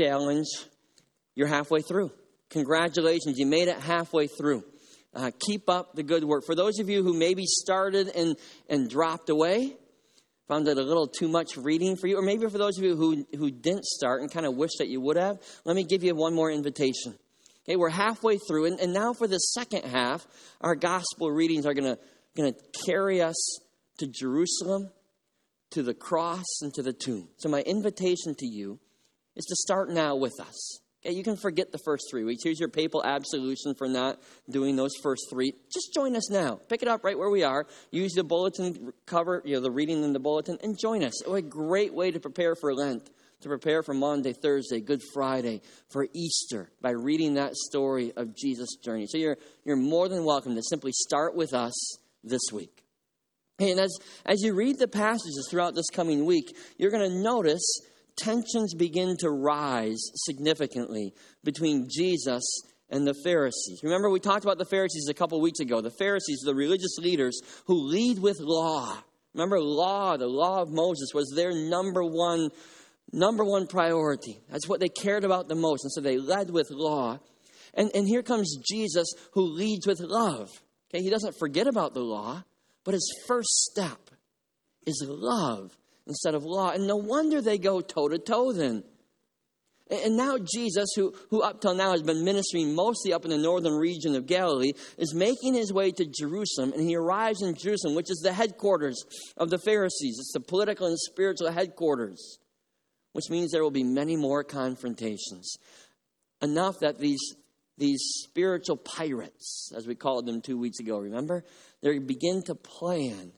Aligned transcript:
challenge, 0.00 0.46
you're 1.34 1.48
halfway 1.48 1.82
through. 1.82 2.10
Congratulations, 2.50 3.38
you 3.38 3.46
made 3.46 3.68
it 3.68 3.78
halfway 3.78 4.26
through. 4.26 4.64
Uh, 5.14 5.30
keep 5.46 5.68
up 5.68 5.94
the 5.94 6.02
good 6.02 6.24
work. 6.24 6.44
For 6.46 6.54
those 6.54 6.78
of 6.78 6.88
you 6.88 7.02
who 7.02 7.12
maybe 7.12 7.44
started 7.44 8.08
and, 8.08 8.36
and 8.68 8.88
dropped 8.88 9.28
away, 9.28 9.76
found 10.48 10.68
it 10.68 10.78
a 10.78 10.82
little 10.82 11.06
too 11.06 11.28
much 11.28 11.56
reading 11.56 11.96
for 11.96 12.06
you, 12.06 12.18
or 12.18 12.22
maybe 12.22 12.46
for 12.48 12.58
those 12.58 12.78
of 12.78 12.84
you 12.84 12.96
who, 12.96 13.26
who 13.36 13.50
didn't 13.50 13.84
start 13.84 14.20
and 14.20 14.32
kind 14.32 14.46
of 14.46 14.54
wish 14.56 14.70
that 14.78 14.88
you 14.88 15.00
would 15.00 15.16
have, 15.16 15.38
let 15.64 15.76
me 15.76 15.84
give 15.84 16.02
you 16.02 16.14
one 16.14 16.34
more 16.34 16.50
invitation. 16.50 17.16
Okay, 17.64 17.76
we're 17.76 17.90
halfway 17.90 18.38
through, 18.38 18.66
and, 18.66 18.80
and 18.80 18.92
now 18.92 19.12
for 19.12 19.26
the 19.26 19.38
second 19.38 19.84
half, 19.84 20.26
our 20.60 20.74
gospel 20.74 21.30
readings 21.30 21.66
are 21.66 21.74
going 21.74 21.96
to 22.36 22.54
carry 22.86 23.20
us 23.20 23.60
to 23.98 24.06
Jerusalem, 24.06 24.90
to 25.70 25.82
the 25.82 25.94
cross, 25.94 26.46
and 26.62 26.72
to 26.74 26.82
the 26.82 26.92
tomb. 26.92 27.28
So, 27.36 27.48
my 27.48 27.60
invitation 27.60 28.34
to 28.38 28.46
you 28.46 28.80
is 29.36 29.44
to 29.46 29.56
start 29.56 29.90
now 29.90 30.16
with 30.16 30.38
us. 30.40 30.80
Okay, 31.04 31.14
you 31.14 31.22
can 31.22 31.36
forget 31.36 31.72
the 31.72 31.78
first 31.78 32.04
three 32.10 32.24
weeks. 32.24 32.42
Here's 32.44 32.60
your 32.60 32.68
papal 32.68 33.02
absolution 33.02 33.74
for 33.74 33.88
not 33.88 34.20
doing 34.50 34.76
those 34.76 34.92
first 35.02 35.22
three. 35.30 35.54
Just 35.72 35.94
join 35.94 36.14
us 36.14 36.30
now. 36.30 36.60
Pick 36.68 36.82
it 36.82 36.88
up 36.88 37.04
right 37.04 37.18
where 37.18 37.30
we 37.30 37.42
are. 37.42 37.66
Use 37.90 38.12
the 38.12 38.22
bulletin 38.22 38.92
cover, 39.06 39.40
you 39.46 39.54
know, 39.54 39.60
the 39.60 39.70
reading 39.70 40.04
in 40.04 40.12
the 40.12 40.18
bulletin, 40.18 40.58
and 40.62 40.78
join 40.78 41.02
us. 41.02 41.26
What 41.26 41.36
a 41.36 41.42
great 41.42 41.94
way 41.94 42.10
to 42.10 42.20
prepare 42.20 42.54
for 42.54 42.74
Lent, 42.74 43.08
to 43.40 43.48
prepare 43.48 43.82
for 43.82 43.94
Maundy, 43.94 44.34
Thursday, 44.34 44.80
Good 44.80 45.00
Friday, 45.14 45.62
for 45.88 46.06
Easter 46.12 46.70
by 46.82 46.90
reading 46.90 47.34
that 47.34 47.56
story 47.56 48.12
of 48.14 48.36
Jesus' 48.36 48.76
journey. 48.84 49.06
So 49.08 49.16
you're, 49.16 49.38
you're 49.64 49.76
more 49.76 50.06
than 50.06 50.26
welcome 50.26 50.54
to 50.56 50.62
simply 50.62 50.92
start 50.92 51.34
with 51.34 51.54
us 51.54 51.96
this 52.22 52.42
week. 52.52 52.84
And 53.58 53.80
as, 53.80 53.96
as 54.26 54.42
you 54.42 54.54
read 54.54 54.78
the 54.78 54.88
passages 54.88 55.48
throughout 55.50 55.74
this 55.74 55.88
coming 55.90 56.26
week, 56.26 56.54
you're 56.76 56.90
going 56.90 57.10
to 57.10 57.22
notice 57.22 57.62
tensions 58.16 58.74
begin 58.74 59.16
to 59.18 59.30
rise 59.30 60.00
significantly 60.14 61.14
between 61.44 61.88
Jesus 61.90 62.42
and 62.90 63.06
the 63.06 63.14
Pharisees. 63.24 63.80
Remember, 63.82 64.10
we 64.10 64.20
talked 64.20 64.44
about 64.44 64.58
the 64.58 64.64
Pharisees 64.64 65.08
a 65.08 65.14
couple 65.14 65.40
weeks 65.40 65.60
ago. 65.60 65.80
The 65.80 65.90
Pharisees, 65.90 66.40
the 66.44 66.54
religious 66.54 66.98
leaders 66.98 67.40
who 67.66 67.74
lead 67.74 68.18
with 68.18 68.38
law. 68.40 68.96
Remember, 69.34 69.60
law, 69.60 70.16
the 70.16 70.26
law 70.26 70.62
of 70.62 70.70
Moses 70.70 71.10
was 71.14 71.32
their 71.34 71.52
number 71.52 72.02
one, 72.02 72.50
number 73.12 73.44
one 73.44 73.66
priority. 73.66 74.40
That's 74.50 74.68
what 74.68 74.80
they 74.80 74.88
cared 74.88 75.24
about 75.24 75.48
the 75.48 75.54
most. 75.54 75.84
And 75.84 75.92
so 75.92 76.00
they 76.00 76.18
led 76.18 76.50
with 76.50 76.68
law. 76.70 77.18
And, 77.74 77.90
and 77.94 78.08
here 78.08 78.22
comes 78.22 78.56
Jesus 78.68 79.12
who 79.32 79.42
leads 79.42 79.86
with 79.86 80.00
love. 80.00 80.48
Okay, 80.92 81.02
he 81.02 81.10
doesn't 81.10 81.38
forget 81.38 81.68
about 81.68 81.94
the 81.94 82.00
law, 82.00 82.42
but 82.84 82.94
his 82.94 83.08
first 83.28 83.50
step 83.70 84.10
is 84.84 85.04
love 85.06 85.70
instead 86.06 86.34
of 86.34 86.44
law. 86.44 86.70
And 86.70 86.86
no 86.86 86.96
wonder 86.96 87.40
they 87.40 87.58
go 87.58 87.80
toe 87.80 88.08
to 88.08 88.18
toe 88.18 88.52
then. 88.52 88.84
And 89.90 90.16
now 90.16 90.38
Jesus, 90.38 90.90
who, 90.94 91.12
who 91.30 91.42
up 91.42 91.60
till 91.60 91.74
now 91.74 91.90
has 91.90 92.02
been 92.02 92.24
ministering 92.24 92.74
mostly 92.74 93.12
up 93.12 93.24
in 93.24 93.30
the 93.30 93.38
northern 93.38 93.74
region 93.74 94.14
of 94.14 94.26
Galilee, 94.26 94.72
is 94.96 95.14
making 95.14 95.54
his 95.54 95.72
way 95.72 95.90
to 95.90 96.06
Jerusalem, 96.06 96.72
and 96.72 96.88
he 96.88 96.94
arrives 96.94 97.42
in 97.42 97.56
Jerusalem, 97.56 97.96
which 97.96 98.10
is 98.10 98.20
the 98.22 98.32
headquarters 98.32 99.02
of 99.36 99.50
the 99.50 99.58
Pharisees. 99.58 100.16
It's 100.20 100.32
the 100.32 100.40
political 100.40 100.86
and 100.86 100.98
spiritual 100.98 101.50
headquarters, 101.50 102.38
which 103.12 103.30
means 103.30 103.50
there 103.50 103.64
will 103.64 103.72
be 103.72 103.82
many 103.82 104.16
more 104.16 104.44
confrontations. 104.44 105.56
Enough 106.40 106.78
that 106.80 106.98
these, 106.98 107.34
these 107.76 108.00
spiritual 108.22 108.76
pirates, 108.76 109.72
as 109.76 109.88
we 109.88 109.96
called 109.96 110.24
them 110.24 110.40
two 110.40 110.56
weeks 110.56 110.78
ago, 110.78 111.00
remember? 111.00 111.44
They 111.82 111.98
begin 111.98 112.44
to 112.44 112.54
plan 112.54 113.32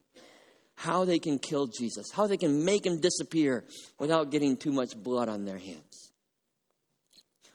how 0.75 1.05
they 1.05 1.19
can 1.19 1.39
kill 1.39 1.67
Jesus, 1.67 2.11
how 2.11 2.27
they 2.27 2.37
can 2.37 2.65
make 2.65 2.87
him 2.87 3.01
disappear 3.01 3.65
without 3.99 4.31
getting 4.31 4.57
too 4.57 4.73
much 4.73 4.97
blood 4.97 5.29
on 5.29 5.45
their 5.45 5.59
hands. 5.59 6.13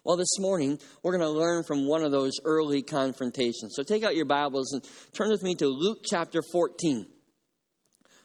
Well, 0.03 0.15
this 0.15 0.39
morning, 0.39 0.79
we're 1.03 1.17
going 1.17 1.29
to 1.29 1.37
learn 1.37 1.63
from 1.63 1.85
one 1.85 2.01
of 2.01 2.11
those 2.11 2.39
early 2.45 2.81
confrontations. 2.81 3.73
So 3.75 3.83
take 3.83 4.03
out 4.03 4.15
your 4.15 4.25
Bibles 4.25 4.71
and 4.71 4.81
turn 5.13 5.29
with 5.29 5.43
me 5.43 5.53
to 5.55 5.67
Luke 5.67 5.99
chapter 6.05 6.41
14. 6.53 7.05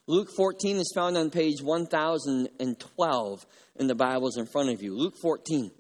Luke 0.07 0.29
14 0.37 0.77
is 0.77 0.93
found 0.95 1.17
on 1.17 1.31
page 1.31 1.61
1012 1.61 3.47
in 3.77 3.87
the 3.89 3.95
Bibles 3.97 4.37
in 4.37 4.47
front 4.47 4.71
of 4.71 4.81
you. 4.81 4.97
Luke 4.97 5.17
14. 5.21 5.73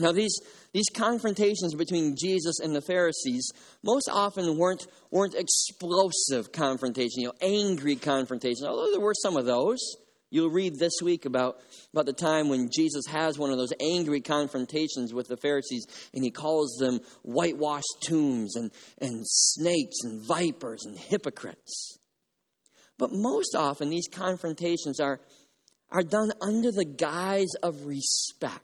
Now, 0.00 0.12
these, 0.12 0.40
these 0.72 0.88
confrontations 0.92 1.74
between 1.74 2.16
Jesus 2.16 2.60
and 2.60 2.74
the 2.74 2.82
Pharisees 2.82 3.50
most 3.82 4.08
often 4.12 4.58
weren't, 4.58 4.86
weren't 5.10 5.34
explosive 5.34 6.52
confrontations, 6.52 7.16
you 7.16 7.26
know, 7.28 7.34
angry 7.40 7.96
confrontations, 7.96 8.64
although 8.64 8.90
there 8.90 9.00
were 9.00 9.14
some 9.14 9.36
of 9.36 9.46
those. 9.46 9.78
You'll 10.30 10.50
read 10.50 10.78
this 10.78 11.00
week 11.02 11.24
about, 11.24 11.58
about 11.94 12.04
the 12.04 12.12
time 12.12 12.50
when 12.50 12.68
Jesus 12.70 13.06
has 13.06 13.38
one 13.38 13.50
of 13.50 13.56
those 13.56 13.72
angry 13.80 14.20
confrontations 14.20 15.14
with 15.14 15.26
the 15.26 15.38
Pharisees, 15.38 15.86
and 16.12 16.22
he 16.22 16.30
calls 16.30 16.76
them 16.78 17.00
whitewashed 17.22 18.02
tombs 18.02 18.54
and, 18.54 18.70
and 19.00 19.22
snakes 19.26 19.96
and 20.02 20.20
vipers 20.20 20.84
and 20.84 20.98
hypocrites. 20.98 21.98
But 22.98 23.10
most 23.12 23.54
often, 23.54 23.88
these 23.88 24.08
confrontations 24.08 25.00
are, 25.00 25.20
are 25.90 26.02
done 26.02 26.32
under 26.42 26.72
the 26.72 26.84
guise 26.84 27.54
of 27.62 27.86
respect. 27.86 28.60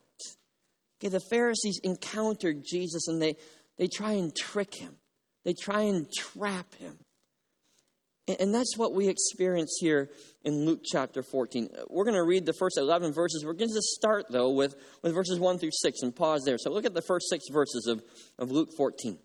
Okay, 1.05 1.11
the 1.11 1.21
Pharisees 1.21 1.81
encountered 1.85 2.65
Jesus 2.65 3.09
and 3.09 3.21
they, 3.21 3.37
they 3.77 3.89
try 3.89 4.13
and 4.13 4.35
trick 4.35 4.75
him, 4.75 4.97
they 5.45 5.53
try 5.53 5.83
and 5.83 6.07
trap 6.11 6.75
him. 6.77 6.99
And, 8.27 8.41
and 8.41 8.55
that's 8.55 8.79
what 8.79 8.95
we 8.95 9.09
experience 9.09 9.77
here 9.81 10.09
in 10.45 10.65
Luke 10.65 10.81
chapter 10.83 11.23
14. 11.23 11.69
We're 11.91 12.05
going 12.05 12.17
to 12.17 12.25
read 12.25 12.47
the 12.47 12.55
first 12.55 12.79
11 12.79 13.13
verses. 13.13 13.45
We're 13.45 13.53
going 13.53 13.69
to 13.69 13.83
start, 13.83 14.27
though, 14.31 14.51
with, 14.51 14.77
with 15.03 15.13
verses 15.13 15.39
1 15.39 15.59
through 15.59 15.73
6 15.73 16.01
and 16.01 16.17
pause 16.17 16.43
there. 16.47 16.57
So 16.57 16.71
look 16.71 16.87
at 16.87 16.95
the 16.95 17.03
first 17.03 17.29
six 17.29 17.45
verses 17.53 17.87
of, 17.87 18.03
of 18.39 18.51
Luke 18.51 18.71
14. 18.75 19.19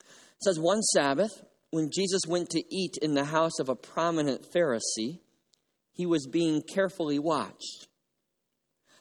It 0.00 0.42
says, 0.42 0.58
One 0.58 0.80
Sabbath, 0.80 1.42
when 1.72 1.90
Jesus 1.92 2.22
went 2.26 2.48
to 2.50 2.62
eat 2.74 2.96
in 3.02 3.12
the 3.12 3.26
house 3.26 3.58
of 3.58 3.68
a 3.68 3.76
prominent 3.76 4.46
Pharisee, 4.50 5.20
he 5.92 6.06
was 6.06 6.26
being 6.26 6.62
carefully 6.62 7.18
watched. 7.18 7.88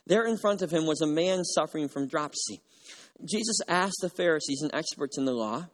There 0.07 0.25
in 0.25 0.37
front 0.37 0.61
of 0.61 0.71
him 0.71 0.85
was 0.85 1.01
a 1.01 1.07
man 1.07 1.43
suffering 1.43 1.89
from 1.89 2.07
dropsy. 2.07 2.61
Jesus 3.25 3.59
asked 3.67 3.99
the 4.01 4.09
Pharisees 4.09 4.61
and 4.61 4.73
experts 4.73 5.17
in 5.17 5.25
the 5.25 5.33
law, 5.33 5.67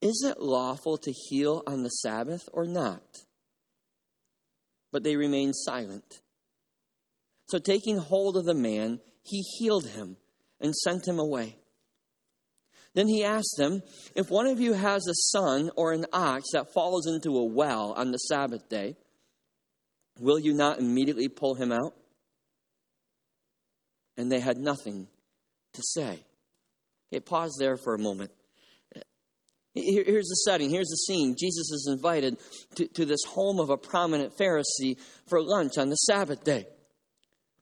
Is 0.00 0.24
it 0.26 0.40
lawful 0.40 0.96
to 0.96 1.12
heal 1.12 1.62
on 1.66 1.82
the 1.82 1.90
Sabbath 1.90 2.48
or 2.50 2.64
not? 2.64 3.02
But 4.90 5.02
they 5.02 5.16
remained 5.16 5.54
silent. 5.54 6.22
So, 7.48 7.58
taking 7.58 7.98
hold 7.98 8.38
of 8.38 8.46
the 8.46 8.54
man, 8.54 9.00
he 9.22 9.42
healed 9.58 9.86
him 9.88 10.16
and 10.58 10.74
sent 10.74 11.06
him 11.06 11.18
away. 11.18 11.58
Then 12.94 13.08
he 13.08 13.22
asked 13.22 13.56
them, 13.58 13.82
If 14.14 14.30
one 14.30 14.46
of 14.46 14.60
you 14.60 14.72
has 14.72 15.06
a 15.06 15.30
son 15.30 15.70
or 15.76 15.92
an 15.92 16.06
ox 16.12 16.44
that 16.54 16.72
falls 16.72 17.06
into 17.06 17.36
a 17.36 17.44
well 17.44 17.92
on 17.92 18.12
the 18.12 18.18
Sabbath 18.18 18.66
day, 18.70 18.96
will 20.18 20.38
you 20.38 20.54
not 20.54 20.78
immediately 20.78 21.28
pull 21.28 21.56
him 21.56 21.70
out? 21.70 21.92
And 24.16 24.30
they 24.30 24.40
had 24.40 24.56
nothing 24.56 25.08
to 25.74 25.82
say. 25.82 26.20
Okay, 27.12 27.20
pause 27.20 27.56
there 27.58 27.76
for 27.76 27.94
a 27.94 27.98
moment. 27.98 28.30
here's 29.74 30.28
the 30.28 30.42
setting, 30.44 30.70
here's 30.70 30.88
the 30.88 30.96
scene. 30.96 31.36
Jesus 31.38 31.70
is 31.70 31.88
invited 31.90 32.38
to, 32.76 32.86
to 32.88 33.04
this 33.04 33.24
home 33.26 33.60
of 33.60 33.70
a 33.70 33.76
prominent 33.76 34.36
Pharisee 34.36 34.98
for 35.28 35.42
lunch 35.42 35.78
on 35.78 35.90
the 35.90 35.96
Sabbath 35.96 36.44
day. 36.44 36.66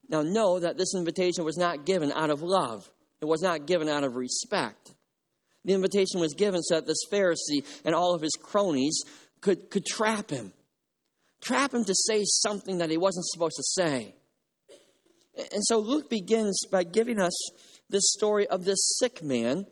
Now, 0.09 0.23
know 0.23 0.59
that 0.59 0.77
this 0.77 0.95
invitation 0.95 1.45
was 1.45 1.57
not 1.57 1.87
given 1.87 2.13
out 2.13 2.31
of 2.31 2.43
love, 2.43 2.89
it 3.21 3.27
was 3.27 3.43
not 3.43 3.67
given 3.67 3.89
out 3.89 4.05
of 4.05 4.17
respect. 4.17 4.95
The 5.65 5.75
invitation 5.75 6.21
was 6.21 6.35
given 6.35 6.61
so 6.61 6.75
that 6.75 6.87
this 6.87 7.05
Pharisee 7.11 7.65
and 7.85 7.95
all 7.95 8.15
of 8.15 8.23
his 8.23 8.37
cronies 8.41 9.01
could, 9.41 9.71
could 9.71 9.87
trap 9.87 10.29
him. 10.31 10.53
Trap 11.41 11.73
him 11.73 11.85
to 11.85 11.95
say 11.95 12.23
something 12.25 12.79
that 12.79 12.91
he 12.91 12.97
wasn't 12.97 13.27
supposed 13.27 13.57
to 13.57 13.63
say. 13.63 14.15
And 15.37 15.65
so 15.65 15.79
Luke 15.79 16.11
begins 16.11 16.67
by 16.71 16.85
giving 16.85 17.19
us 17.19 17.33
this 17.89 18.13
story 18.13 18.47
of 18.47 18.65
this 18.65 18.97
sick 18.99 19.23
man 19.23 19.67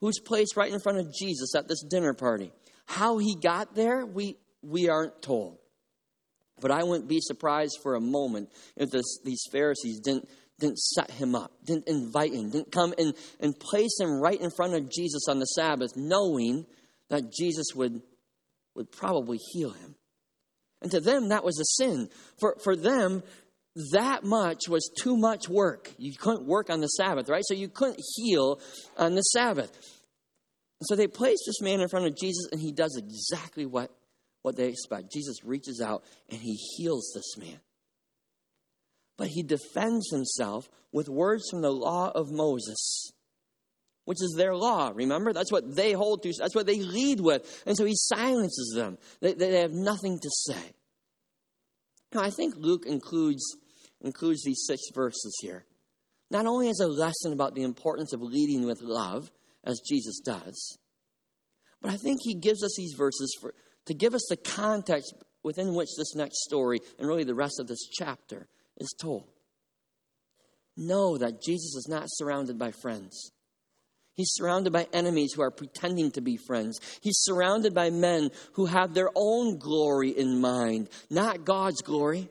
who's 0.00 0.18
placed 0.18 0.56
right 0.56 0.72
in 0.72 0.80
front 0.80 0.98
of 0.98 1.14
Jesus 1.14 1.54
at 1.54 1.68
this 1.68 1.82
dinner 1.82 2.14
party. 2.14 2.52
How 2.86 3.18
he 3.18 3.36
got 3.40 3.74
there, 3.74 4.04
we, 4.04 4.36
we 4.62 4.88
aren't 4.88 5.22
told. 5.22 5.58
But 6.60 6.70
I 6.70 6.84
wouldn't 6.84 7.08
be 7.08 7.20
surprised 7.20 7.78
for 7.82 7.94
a 7.94 8.00
moment 8.00 8.50
if 8.76 8.90
this, 8.90 9.18
these 9.24 9.44
Pharisees 9.50 10.00
didn't, 10.00 10.28
didn't 10.58 10.78
set 10.78 11.10
him 11.10 11.34
up, 11.34 11.52
didn't 11.64 11.88
invite 11.88 12.32
him, 12.32 12.50
didn't 12.50 12.70
come 12.70 12.94
and, 12.98 13.14
and 13.40 13.58
place 13.58 13.98
him 13.98 14.20
right 14.20 14.40
in 14.40 14.50
front 14.50 14.74
of 14.74 14.90
Jesus 14.90 15.26
on 15.28 15.38
the 15.38 15.46
Sabbath, 15.46 15.92
knowing 15.96 16.66
that 17.10 17.32
Jesus 17.32 17.74
would, 17.74 18.02
would 18.74 18.90
probably 18.90 19.38
heal 19.52 19.70
him. 19.70 19.94
And 20.82 20.90
to 20.90 21.00
them, 21.00 21.30
that 21.30 21.44
was 21.44 21.58
a 21.58 21.82
sin. 21.82 22.08
For, 22.38 22.56
for 22.62 22.76
them, 22.76 23.22
that 23.92 24.22
much 24.22 24.68
was 24.68 24.90
too 25.00 25.16
much 25.16 25.48
work. 25.48 25.92
You 25.98 26.12
couldn't 26.16 26.46
work 26.46 26.70
on 26.70 26.80
the 26.80 26.86
Sabbath, 26.86 27.28
right? 27.28 27.42
So 27.44 27.54
you 27.54 27.68
couldn't 27.68 28.00
heal 28.16 28.60
on 28.96 29.14
the 29.14 29.22
Sabbath. 29.22 29.70
And 30.80 30.86
so 30.86 30.96
they 30.96 31.08
place 31.08 31.38
this 31.46 31.60
man 31.60 31.80
in 31.80 31.88
front 31.88 32.06
of 32.06 32.16
Jesus, 32.16 32.48
and 32.52 32.60
he 32.60 32.72
does 32.72 32.96
exactly 32.96 33.66
what, 33.66 33.90
what 34.42 34.56
they 34.56 34.68
expect. 34.68 35.12
Jesus 35.12 35.44
reaches 35.44 35.80
out 35.80 36.04
and 36.30 36.40
he 36.40 36.54
heals 36.76 37.12
this 37.14 37.36
man. 37.36 37.60
But 39.16 39.28
he 39.28 39.42
defends 39.42 40.10
himself 40.10 40.68
with 40.92 41.08
words 41.08 41.44
from 41.50 41.62
the 41.62 41.70
law 41.70 42.10
of 42.14 42.30
Moses, 42.30 43.12
which 44.04 44.18
is 44.20 44.34
their 44.36 44.54
law. 44.54 44.92
Remember? 44.94 45.32
That's 45.32 45.52
what 45.52 45.74
they 45.74 45.92
hold 45.92 46.22
to, 46.22 46.32
that's 46.38 46.54
what 46.54 46.66
they 46.66 46.80
lead 46.80 47.20
with. 47.20 47.62
And 47.66 47.76
so 47.76 47.84
he 47.84 47.94
silences 47.96 48.72
them. 48.76 48.98
They, 49.20 49.34
they 49.34 49.60
have 49.60 49.72
nothing 49.72 50.18
to 50.20 50.30
say. 50.30 50.74
Now, 52.12 52.22
I 52.22 52.30
think 52.30 52.54
Luke 52.56 52.86
includes, 52.86 53.56
includes 54.04 54.44
these 54.44 54.64
six 54.66 54.82
verses 54.94 55.36
here, 55.40 55.64
not 56.30 56.46
only 56.46 56.68
as 56.68 56.78
a 56.80 56.86
lesson 56.86 57.32
about 57.32 57.54
the 57.54 57.62
importance 57.62 58.12
of 58.12 58.22
leading 58.22 58.66
with 58.66 58.80
love, 58.80 59.32
as 59.64 59.80
Jesus 59.80 60.20
does, 60.20 60.78
but 61.80 61.90
I 61.90 61.96
think 61.96 62.20
he 62.22 62.34
gives 62.34 62.62
us 62.62 62.74
these 62.76 62.94
verses 62.96 63.36
for, 63.40 63.54
to 63.86 63.94
give 63.94 64.14
us 64.14 64.26
the 64.28 64.36
context 64.36 65.14
within 65.42 65.74
which 65.74 65.90
this 65.96 66.14
next 66.14 66.44
story 66.44 66.80
and 66.98 67.08
really 67.08 67.24
the 67.24 67.34
rest 67.34 67.58
of 67.60 67.66
this 67.66 67.88
chapter 67.92 68.46
is 68.78 68.94
told. 68.98 69.28
Know 70.76 71.18
that 71.18 71.42
Jesus 71.42 71.74
is 71.76 71.86
not 71.88 72.04
surrounded 72.06 72.58
by 72.58 72.72
friends. 72.72 73.32
He's 74.14 74.32
surrounded 74.32 74.72
by 74.72 74.86
enemies 74.92 75.32
who 75.34 75.42
are 75.42 75.50
pretending 75.50 76.10
to 76.12 76.20
be 76.20 76.36
friends. 76.36 76.78
He's 77.00 77.18
surrounded 77.18 77.74
by 77.74 77.90
men 77.90 78.30
who 78.52 78.66
have 78.66 78.94
their 78.94 79.10
own 79.14 79.58
glory 79.58 80.10
in 80.10 80.40
mind, 80.40 80.88
not 81.10 81.44
God's 81.44 81.82
glory. 81.82 82.28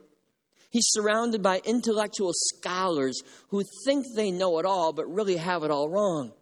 He's 0.73 0.89
surrounded 0.89 1.43
by 1.43 1.61
intellectual 1.65 2.31
scholars 2.33 3.21
who 3.49 3.61
think 3.85 4.07
they 4.15 4.31
know 4.31 4.57
it 4.57 4.65
all, 4.65 4.91
but 4.91 5.05
really 5.05 5.37
have 5.37 5.61
it 5.61 5.69
all 5.69 5.87
wrong. 5.87 6.33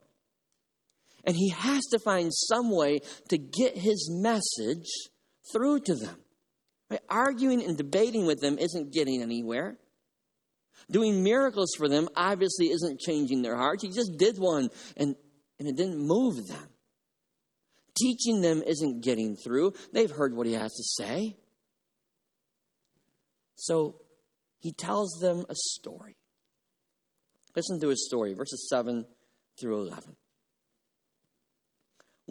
And 1.25 1.35
he 1.35 1.49
has 1.49 1.85
to 1.87 1.99
find 1.99 2.31
some 2.33 2.71
way 2.71 3.01
to 3.27 3.37
get 3.37 3.77
his 3.77 4.09
message 4.09 4.87
through 5.51 5.81
to 5.81 5.95
them. 5.95 6.15
Right? 6.89 7.01
Arguing 7.09 7.61
and 7.61 7.77
debating 7.77 8.25
with 8.25 8.39
them 8.39 8.57
isn't 8.57 8.93
getting 8.93 9.21
anywhere. 9.21 9.77
Doing 10.89 11.23
miracles 11.23 11.73
for 11.77 11.89
them 11.89 12.07
obviously 12.15 12.67
isn't 12.67 13.01
changing 13.01 13.41
their 13.41 13.57
hearts. 13.57 13.83
He 13.83 13.89
just 13.89 14.17
did 14.17 14.37
one 14.37 14.69
and, 14.95 15.17
and 15.59 15.67
it 15.67 15.75
didn't 15.75 15.99
move 15.99 16.47
them. 16.47 16.69
Teaching 17.99 18.39
them 18.39 18.63
isn't 18.65 19.03
getting 19.03 19.35
through. 19.35 19.73
They've 19.91 20.09
heard 20.09 20.33
what 20.33 20.47
he 20.47 20.53
has 20.53 20.71
to 20.71 21.03
say. 21.03 21.35
So 23.55 23.97
he 24.61 24.71
tells 24.71 25.19
them 25.19 25.45
a 25.49 25.55
story. 25.55 26.15
Listen 27.53 27.81
to 27.81 27.89
his 27.89 28.07
story, 28.07 28.33
verses 28.33 28.69
7 28.69 29.05
through 29.59 29.81
11 29.81 30.15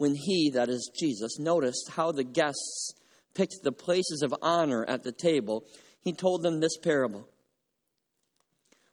when 0.01 0.15
he, 0.15 0.49
that 0.55 0.67
is 0.67 0.91
Jesus, 0.99 1.37
noticed 1.37 1.91
how 1.91 2.11
the 2.11 2.23
guests 2.23 2.95
picked 3.35 3.57
the 3.61 3.71
places 3.71 4.23
of 4.23 4.33
honor 4.41 4.83
at 4.87 5.03
the 5.03 5.11
table, 5.11 5.63
he 6.01 6.11
told 6.11 6.41
them 6.41 6.59
this 6.59 6.75
parable. 6.77 7.27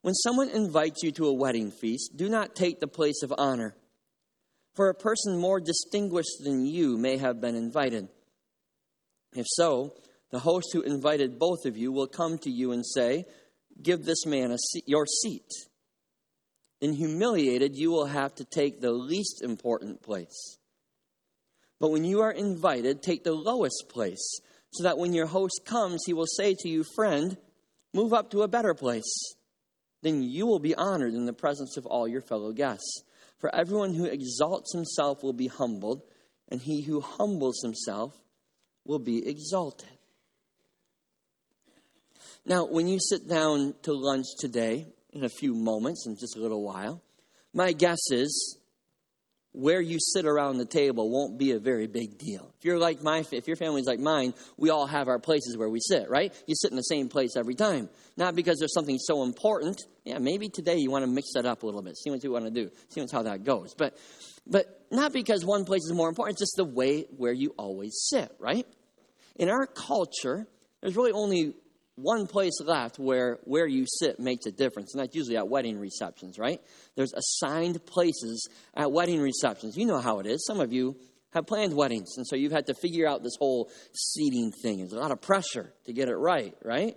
When 0.02 0.12
someone 0.12 0.50
invites 0.50 1.02
you 1.02 1.11
to 1.12 1.29
a 1.29 1.32
wedding 1.32 1.70
feast, 1.70 2.17
do 2.17 2.29
not 2.29 2.55
take 2.55 2.79
the 2.79 2.87
place 2.87 3.23
of 3.23 3.32
honor, 3.38 3.75
for 4.75 4.91
a 4.91 4.94
person 4.94 5.38
more 5.38 5.61
distinguished 5.61 6.44
than 6.44 6.67
you 6.67 6.99
may 6.99 7.17
have 7.17 7.41
been 7.41 7.56
invited. 7.56 8.08
If 9.34 9.46
so, 9.49 9.94
the 10.30 10.38
host 10.38 10.69
who 10.72 10.82
invited 10.82 11.38
both 11.38 11.64
of 11.64 11.76
you 11.76 11.92
will 11.92 12.06
come 12.06 12.38
to 12.38 12.50
you 12.50 12.72
and 12.72 12.84
say, 12.84 13.25
Give 13.80 14.04
this 14.04 14.26
man 14.26 14.56
seat, 14.58 14.84
your 14.86 15.06
seat. 15.06 15.48
Then, 16.80 16.92
humiliated, 16.92 17.76
you 17.76 17.90
will 17.90 18.06
have 18.06 18.34
to 18.36 18.44
take 18.44 18.80
the 18.80 18.92
least 18.92 19.42
important 19.42 20.02
place. 20.02 20.58
But 21.80 21.90
when 21.90 22.04
you 22.04 22.20
are 22.20 22.32
invited, 22.32 23.02
take 23.02 23.25
the 23.25 23.32
lowest 23.32 23.88
place, 23.88 24.40
so 24.72 24.82
that 24.82 24.98
when 24.98 25.12
your 25.12 25.26
host 25.26 25.62
comes, 25.64 26.02
he 26.06 26.12
will 26.12 26.26
say 26.26 26.54
to 26.58 26.69
you, 26.69 26.84
Friend, 26.94 27.36
move 27.94 28.12
up 28.12 28.31
to 28.31 28.42
a 28.42 28.48
better 28.48 28.74
place. 28.74 29.34
Then 30.02 30.22
you 30.22 30.46
will 30.46 30.60
be 30.60 30.74
honored 30.74 31.14
in 31.14 31.26
the 31.26 31.32
presence 31.32 31.76
of 31.76 31.86
all 31.86 32.06
your 32.06 32.22
fellow 32.22 32.52
guests. 32.52 33.02
For 33.38 33.54
everyone 33.54 33.94
who 33.94 34.04
exalts 34.04 34.72
himself 34.72 35.22
will 35.22 35.32
be 35.32 35.46
humbled, 35.46 36.02
and 36.48 36.60
he 36.60 36.82
who 36.82 37.00
humbles 37.00 37.60
himself 37.62 38.14
will 38.84 38.98
be 38.98 39.28
exalted. 39.28 39.97
Now, 42.48 42.64
when 42.64 42.88
you 42.88 42.98
sit 42.98 43.28
down 43.28 43.74
to 43.82 43.92
lunch 43.92 44.24
today, 44.38 44.86
in 45.12 45.22
a 45.22 45.28
few 45.28 45.54
moments, 45.54 46.06
in 46.06 46.16
just 46.16 46.34
a 46.34 46.40
little 46.40 46.64
while, 46.64 47.02
my 47.52 47.72
guess 47.72 47.98
is 48.10 48.58
where 49.52 49.82
you 49.82 49.98
sit 50.00 50.24
around 50.24 50.56
the 50.56 50.64
table 50.64 51.10
won't 51.10 51.38
be 51.38 51.52
a 51.52 51.58
very 51.58 51.86
big 51.86 52.16
deal. 52.16 52.54
If 52.58 52.64
you're 52.64 52.78
like 52.78 53.02
my, 53.02 53.22
if 53.32 53.46
your 53.46 53.56
family's 53.56 53.86
like 53.86 53.98
mine, 53.98 54.32
we 54.56 54.70
all 54.70 54.86
have 54.86 55.08
our 55.08 55.18
places 55.18 55.58
where 55.58 55.68
we 55.68 55.80
sit, 55.80 56.08
right? 56.08 56.32
You 56.46 56.54
sit 56.54 56.70
in 56.70 56.76
the 56.78 56.82
same 56.82 57.10
place 57.10 57.36
every 57.36 57.54
time. 57.54 57.90
Not 58.16 58.34
because 58.34 58.58
there's 58.58 58.72
something 58.72 58.98
so 58.98 59.24
important. 59.24 59.82
Yeah, 60.04 60.16
maybe 60.18 60.48
today 60.48 60.76
you 60.76 60.90
want 60.90 61.04
to 61.04 61.10
mix 61.10 61.34
that 61.34 61.44
up 61.44 61.62
a 61.62 61.66
little 61.66 61.82
bit. 61.82 61.98
See 61.98 62.10
what 62.10 62.24
you 62.24 62.30
want 62.30 62.46
to 62.46 62.50
do. 62.50 62.70
See 62.88 63.04
how 63.12 63.24
that 63.24 63.44
goes. 63.44 63.74
But, 63.74 63.98
but 64.46 64.86
not 64.90 65.12
because 65.12 65.44
one 65.44 65.66
place 65.66 65.82
is 65.84 65.92
more 65.92 66.08
important. 66.08 66.36
It's 66.36 66.42
just 66.50 66.56
the 66.56 66.64
way 66.64 67.04
where 67.14 67.32
you 67.32 67.54
always 67.58 68.06
sit, 68.08 68.34
right? 68.38 68.66
In 69.36 69.50
our 69.50 69.66
culture, 69.66 70.46
there's 70.80 70.96
really 70.96 71.12
only 71.12 71.54
one 71.98 72.26
place 72.26 72.60
left 72.60 72.98
where 72.98 73.38
where 73.44 73.66
you 73.66 73.84
sit 73.86 74.20
makes 74.20 74.46
a 74.46 74.52
difference, 74.52 74.94
and 74.94 75.02
that's 75.02 75.14
usually 75.14 75.36
at 75.36 75.48
wedding 75.48 75.78
receptions, 75.78 76.38
right? 76.38 76.60
There's 76.96 77.12
assigned 77.12 77.84
places 77.86 78.48
at 78.74 78.92
wedding 78.92 79.20
receptions. 79.20 79.76
You 79.76 79.86
know 79.86 80.00
how 80.00 80.20
it 80.20 80.26
is. 80.26 80.46
Some 80.46 80.60
of 80.60 80.72
you 80.72 80.96
have 81.30 81.46
planned 81.46 81.74
weddings, 81.74 82.14
and 82.16 82.26
so 82.26 82.36
you've 82.36 82.52
had 82.52 82.66
to 82.66 82.74
figure 82.74 83.06
out 83.06 83.22
this 83.22 83.36
whole 83.38 83.70
seating 83.92 84.52
thing. 84.52 84.78
There's 84.78 84.92
a 84.92 84.98
lot 84.98 85.10
of 85.10 85.20
pressure 85.20 85.72
to 85.86 85.92
get 85.92 86.08
it 86.08 86.16
right, 86.16 86.54
right? 86.64 86.96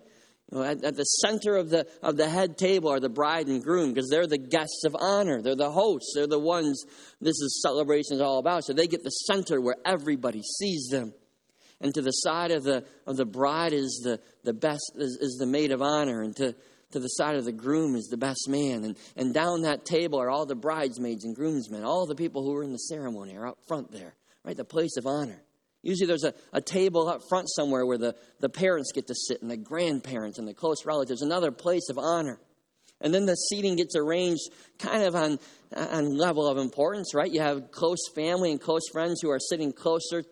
You 0.52 0.58
know, 0.58 0.64
at, 0.64 0.84
at 0.84 0.96
the 0.96 1.04
center 1.04 1.56
of 1.56 1.70
the 1.70 1.88
of 2.04 2.18
the 2.18 2.30
head 2.30 2.58
table 2.58 2.90
are 2.90 3.00
the 3.00 3.10
bride 3.10 3.48
and 3.48 3.64
groom 3.64 3.94
because 3.94 4.10
they're 4.10 4.28
the 4.28 4.38
guests 4.38 4.84
of 4.86 4.96
honor. 5.00 5.42
They're 5.42 5.56
the 5.56 5.72
hosts. 5.72 6.14
They're 6.16 6.28
the 6.28 6.40
ones 6.40 6.84
this 7.20 7.40
is 7.40 7.62
celebration 7.62 8.16
is 8.16 8.22
all 8.22 8.38
about. 8.38 8.66
So 8.66 8.74
they 8.74 8.88
get 8.88 9.04
the 9.04 9.10
center 9.10 9.60
where 9.60 9.78
everybody 9.86 10.42
sees 10.44 10.88
them 10.92 11.14
and 11.82 11.94
to 11.94 12.02
the 12.02 12.12
side 12.12 12.52
of 12.52 12.64
the 12.64 12.86
of 13.06 13.18
the 13.18 13.26
bride 13.26 13.74
is 13.74 14.02
the, 14.04 14.20
the 14.44 14.54
best 14.54 14.92
is, 14.96 15.18
is 15.22 15.38
the 15.40 15.46
maid 15.46 15.72
of 15.72 15.82
honor, 15.82 16.22
and 16.22 16.36
to, 16.38 16.56
to 16.92 17.00
the 17.00 17.08
side 17.08 17.36
of 17.36 17.46
the 17.46 17.52
groom 17.52 17.96
is 17.96 18.08
the 18.08 18.18
best 18.18 18.48
man. 18.48 18.84
And, 18.84 18.98
and 19.16 19.34
down 19.34 19.62
that 19.64 19.86
table 19.86 20.20
are 20.22 20.30
all 20.30 20.46
the 20.46 20.56
bridesmaids 20.56 21.26
and 21.26 21.36
groomsmen. 21.36 21.84
All 21.84 22.06
the 22.06 22.16
people 22.16 22.44
who 22.44 22.54
were 22.54 22.64
in 22.64 22.72
the 22.72 22.78
ceremony 22.78 23.36
are 23.36 23.48
up 23.48 23.58
front 23.68 23.92
there, 23.92 24.14
right? 24.44 24.56
The 24.56 24.64
place 24.64 24.98
of 24.98 25.06
honor. 25.06 25.42
Usually 25.84 26.08
there's 26.08 26.24
a, 26.24 26.34
a 26.54 26.62
table 26.62 27.08
up 27.08 27.22
front 27.28 27.50
somewhere 27.50 27.86
where 27.86 27.98
the, 27.98 28.16
the 28.40 28.50
parents 28.50 28.92
get 28.94 29.08
to 29.08 29.16
sit 29.16 29.42
and 29.42 29.50
the 29.50 29.58
grandparents 29.58 30.38
and 30.38 30.48
the 30.48 30.54
close 30.54 30.86
relatives, 30.86 31.22
another 31.22 31.52
place 31.52 31.90
of 31.90 31.98
honor. 31.98 32.40
And 33.00 33.12
then 33.14 33.26
the 33.26 33.34
seating 33.34 33.78
gets 33.78 33.96
arranged 33.96 34.52
kind 34.78 35.04
of 35.04 35.16
on, 35.16 35.40
on 35.76 36.16
level 36.16 36.48
of 36.48 36.60
importance, 36.60 37.16
right? 37.16 37.32
You 37.32 37.42
have 37.42 37.72
close 37.72 37.98
family 38.14 38.52
and 38.52 38.62
close 38.62 38.88
friends 38.92 39.22
who 39.22 39.32
are 39.32 39.40
sitting 39.40 39.74
closer 39.74 40.24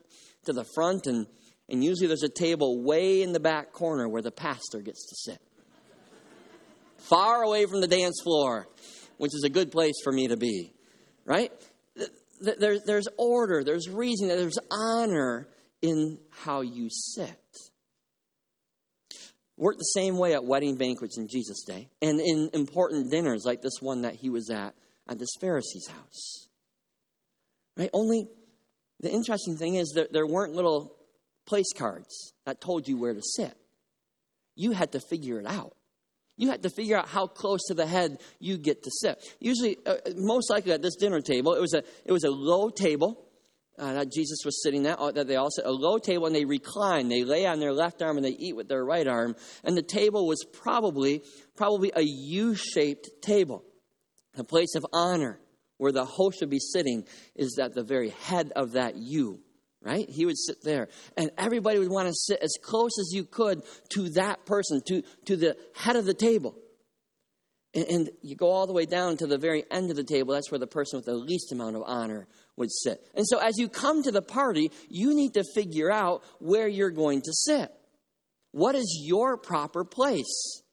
to 0.45 0.53
the 0.53 0.65
front, 0.75 1.07
and 1.07 1.25
and 1.69 1.83
usually 1.83 2.07
there's 2.07 2.23
a 2.23 2.29
table 2.29 2.83
way 2.83 3.21
in 3.21 3.33
the 3.33 3.39
back 3.39 3.71
corner 3.71 4.07
where 4.07 4.21
the 4.21 4.31
pastor 4.31 4.81
gets 4.81 5.07
to 5.07 5.15
sit. 5.15 5.41
Far 6.97 7.43
away 7.43 7.65
from 7.65 7.81
the 7.81 7.87
dance 7.87 8.19
floor, 8.23 8.67
which 9.17 9.33
is 9.33 9.43
a 9.43 9.49
good 9.49 9.71
place 9.71 9.95
for 10.03 10.11
me 10.11 10.27
to 10.27 10.37
be, 10.37 10.71
right? 11.25 11.51
There's, 12.41 13.07
order, 13.17 13.63
there's 13.63 13.89
reason, 13.89 14.27
there's 14.27 14.59
honor 14.71 15.47
in 15.81 16.17
how 16.29 16.61
you 16.61 16.89
sit. 16.89 17.35
Worked 19.57 19.79
the 19.79 19.83
same 19.83 20.17
way 20.17 20.33
at 20.33 20.45
wedding 20.45 20.77
banquets 20.77 21.17
in 21.17 21.27
Jesus' 21.27 21.63
day 21.65 21.89
and 22.01 22.19
in 22.21 22.49
important 22.53 23.11
dinners 23.11 23.43
like 23.43 23.61
this 23.61 23.81
one 23.81 24.03
that 24.03 24.15
he 24.15 24.29
was 24.29 24.49
at 24.49 24.73
at 25.09 25.19
this 25.19 25.29
Pharisee's 25.41 25.87
house. 25.87 26.47
Right? 27.75 27.89
Only 27.93 28.27
the 29.01 29.11
interesting 29.11 29.57
thing 29.57 29.75
is 29.75 29.93
that 29.95 30.13
there 30.13 30.27
weren't 30.27 30.53
little 30.53 30.95
place 31.49 31.73
cards 31.75 32.33
that 32.45 32.61
told 32.61 32.87
you 32.87 32.97
where 32.97 33.13
to 33.13 33.21
sit. 33.21 33.53
You 34.55 34.71
had 34.71 34.91
to 34.91 34.99
figure 34.99 35.39
it 35.39 35.47
out. 35.47 35.75
You 36.37 36.49
had 36.49 36.63
to 36.63 36.69
figure 36.69 36.95
out 36.95 37.09
how 37.09 37.27
close 37.27 37.59
to 37.67 37.73
the 37.73 37.85
head 37.85 38.19
you 38.39 38.57
get 38.57 38.83
to 38.83 38.91
sit. 39.01 39.17
Usually, 39.41 39.77
uh, 39.85 39.95
most 40.15 40.49
likely 40.49 40.71
at 40.71 40.81
this 40.81 40.95
dinner 40.95 41.19
table, 41.19 41.53
it 41.53 41.59
was 41.59 41.73
a, 41.73 41.83
it 42.05 42.13
was 42.13 42.23
a 42.23 42.29
low 42.29 42.69
table 42.69 43.25
uh, 43.77 43.93
that 43.93 44.11
Jesus 44.11 44.39
was 44.45 44.61
sitting 44.63 44.85
at, 44.85 44.99
uh, 44.99 45.11
that 45.11 45.27
they 45.27 45.35
all 45.35 45.49
sit, 45.49 45.65
a 45.65 45.71
low 45.71 45.97
table, 45.97 46.27
and 46.27 46.35
they 46.35 46.45
recline. 46.45 47.09
They 47.09 47.23
lay 47.23 47.45
on 47.45 47.59
their 47.59 47.73
left 47.73 48.01
arm 48.01 48.15
and 48.17 48.25
they 48.25 48.37
eat 48.37 48.55
with 48.55 48.69
their 48.69 48.85
right 48.85 49.07
arm. 49.07 49.35
And 49.63 49.75
the 49.75 49.81
table 49.81 50.27
was 50.27 50.45
probably, 50.53 51.23
probably 51.57 51.91
a 51.95 52.03
U-shaped 52.03 53.09
table, 53.21 53.63
a 54.37 54.43
place 54.43 54.75
of 54.75 54.85
honor 54.93 55.39
where 55.77 55.91
the 55.91 56.05
host 56.05 56.37
would 56.41 56.49
be 56.49 56.59
sitting 56.59 57.05
is 57.35 57.57
at 57.59 57.73
the 57.73 57.83
very 57.83 58.09
head 58.09 58.51
of 58.55 58.73
that 58.73 58.95
U 58.95 59.39
right? 59.81 60.09
He 60.09 60.25
would 60.25 60.37
sit 60.37 60.63
there. 60.63 60.89
And 61.17 61.31
everybody 61.37 61.79
would 61.79 61.89
want 61.89 62.07
to 62.07 62.13
sit 62.13 62.39
as 62.41 62.53
close 62.61 62.97
as 62.99 63.11
you 63.13 63.23
could 63.23 63.61
to 63.89 64.09
that 64.09 64.45
person, 64.45 64.81
to, 64.87 65.03
to 65.25 65.35
the 65.35 65.57
head 65.75 65.95
of 65.95 66.05
the 66.05 66.13
table. 66.13 66.55
And, 67.73 67.85
and, 67.85 68.09
you 68.23 68.35
go 68.35 68.49
all 68.49 68.65
the 68.65 68.73
way 68.73 68.85
down 68.85 69.17
to 69.17 69.27
the 69.27 69.37
very 69.37 69.63
end 69.69 69.91
of 69.91 69.95
the 69.95 70.03
table. 70.03 70.33
That's 70.33 70.49
where 70.49 70.57
the 70.57 70.65
person 70.65 70.97
with 70.97 71.05
the 71.05 71.13
least 71.13 71.51
amount 71.51 71.75
of 71.75 71.83
honor 71.85 72.27
would 72.57 72.71
sit. 72.71 72.99
And 73.13 73.27
so 73.27 73.37
as 73.37 73.59
you 73.59 73.69
come 73.69 74.01
to 74.03 74.11
the 74.11 74.23
party, 74.23 74.71
you 74.89 75.13
need 75.13 75.35
to 75.35 75.43
figure 75.53 75.91
out 75.91 76.23
where 76.39 76.67
you're 76.67 76.89
going 76.89 77.21
to 77.21 77.31
sit. 77.31 77.71
What 78.51 78.73
is 78.73 78.99
your 79.05 79.37
proper 79.37 79.85
place? 79.85 80.63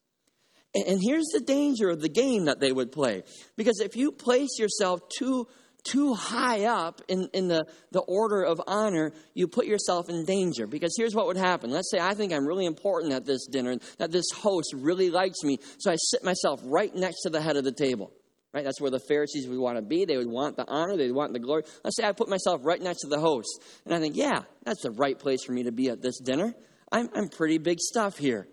And 0.74 1.00
here's 1.02 1.28
the 1.32 1.40
danger 1.40 1.88
of 1.88 2.00
the 2.00 2.08
game 2.08 2.46
that 2.46 2.60
they 2.60 2.72
would 2.72 2.92
play. 2.92 3.22
Because 3.56 3.80
if 3.80 3.96
you 3.96 4.12
place 4.12 4.58
yourself 4.58 5.00
too 5.18 5.46
too 5.86 6.14
high 6.14 6.64
up 6.64 7.00
in, 7.08 7.28
in 7.32 7.48
the, 7.48 7.66
the 7.92 8.00
order 8.00 8.42
of 8.42 8.60
honor, 8.66 9.12
you 9.34 9.48
put 9.48 9.66
yourself 9.66 10.08
in 10.08 10.24
danger. 10.24 10.66
Because 10.66 10.94
here's 10.96 11.14
what 11.14 11.26
would 11.26 11.36
happen. 11.36 11.70
Let's 11.70 11.90
say 11.90 11.98
I 11.98 12.14
think 12.14 12.32
I'm 12.32 12.46
really 12.46 12.66
important 12.66 13.12
at 13.12 13.24
this 13.24 13.46
dinner, 13.46 13.76
that 13.98 14.10
this 14.10 14.26
host 14.34 14.74
really 14.74 15.10
likes 15.10 15.42
me, 15.42 15.58
so 15.78 15.90
I 15.90 15.96
sit 15.96 16.24
myself 16.24 16.60
right 16.64 16.94
next 16.94 17.22
to 17.22 17.30
the 17.30 17.40
head 17.40 17.56
of 17.56 17.64
the 17.64 17.72
table. 17.72 18.12
Right? 18.52 18.64
That's 18.64 18.80
where 18.80 18.90
the 18.90 19.00
Pharisees 19.00 19.46
would 19.48 19.58
want 19.58 19.76
to 19.76 19.82
be. 19.82 20.06
They 20.06 20.16
would 20.16 20.30
want 20.30 20.56
the 20.56 20.66
honor, 20.66 20.96
they'd 20.96 21.12
want 21.12 21.34
the 21.34 21.38
glory. 21.38 21.64
Let's 21.84 21.96
say 21.96 22.04
I 22.04 22.12
put 22.12 22.28
myself 22.28 22.62
right 22.64 22.80
next 22.80 23.02
to 23.02 23.08
the 23.08 23.20
host. 23.20 23.62
And 23.84 23.94
I 23.94 24.00
think, 24.00 24.16
yeah, 24.16 24.42
that's 24.64 24.82
the 24.82 24.92
right 24.92 25.18
place 25.18 25.44
for 25.44 25.52
me 25.52 25.64
to 25.64 25.72
be 25.72 25.90
at 25.90 26.00
this 26.00 26.18
dinner. 26.20 26.54
I'm, 26.90 27.10
I'm 27.14 27.28
pretty 27.28 27.58
big 27.58 27.78
stuff 27.80 28.16
here. 28.16 28.48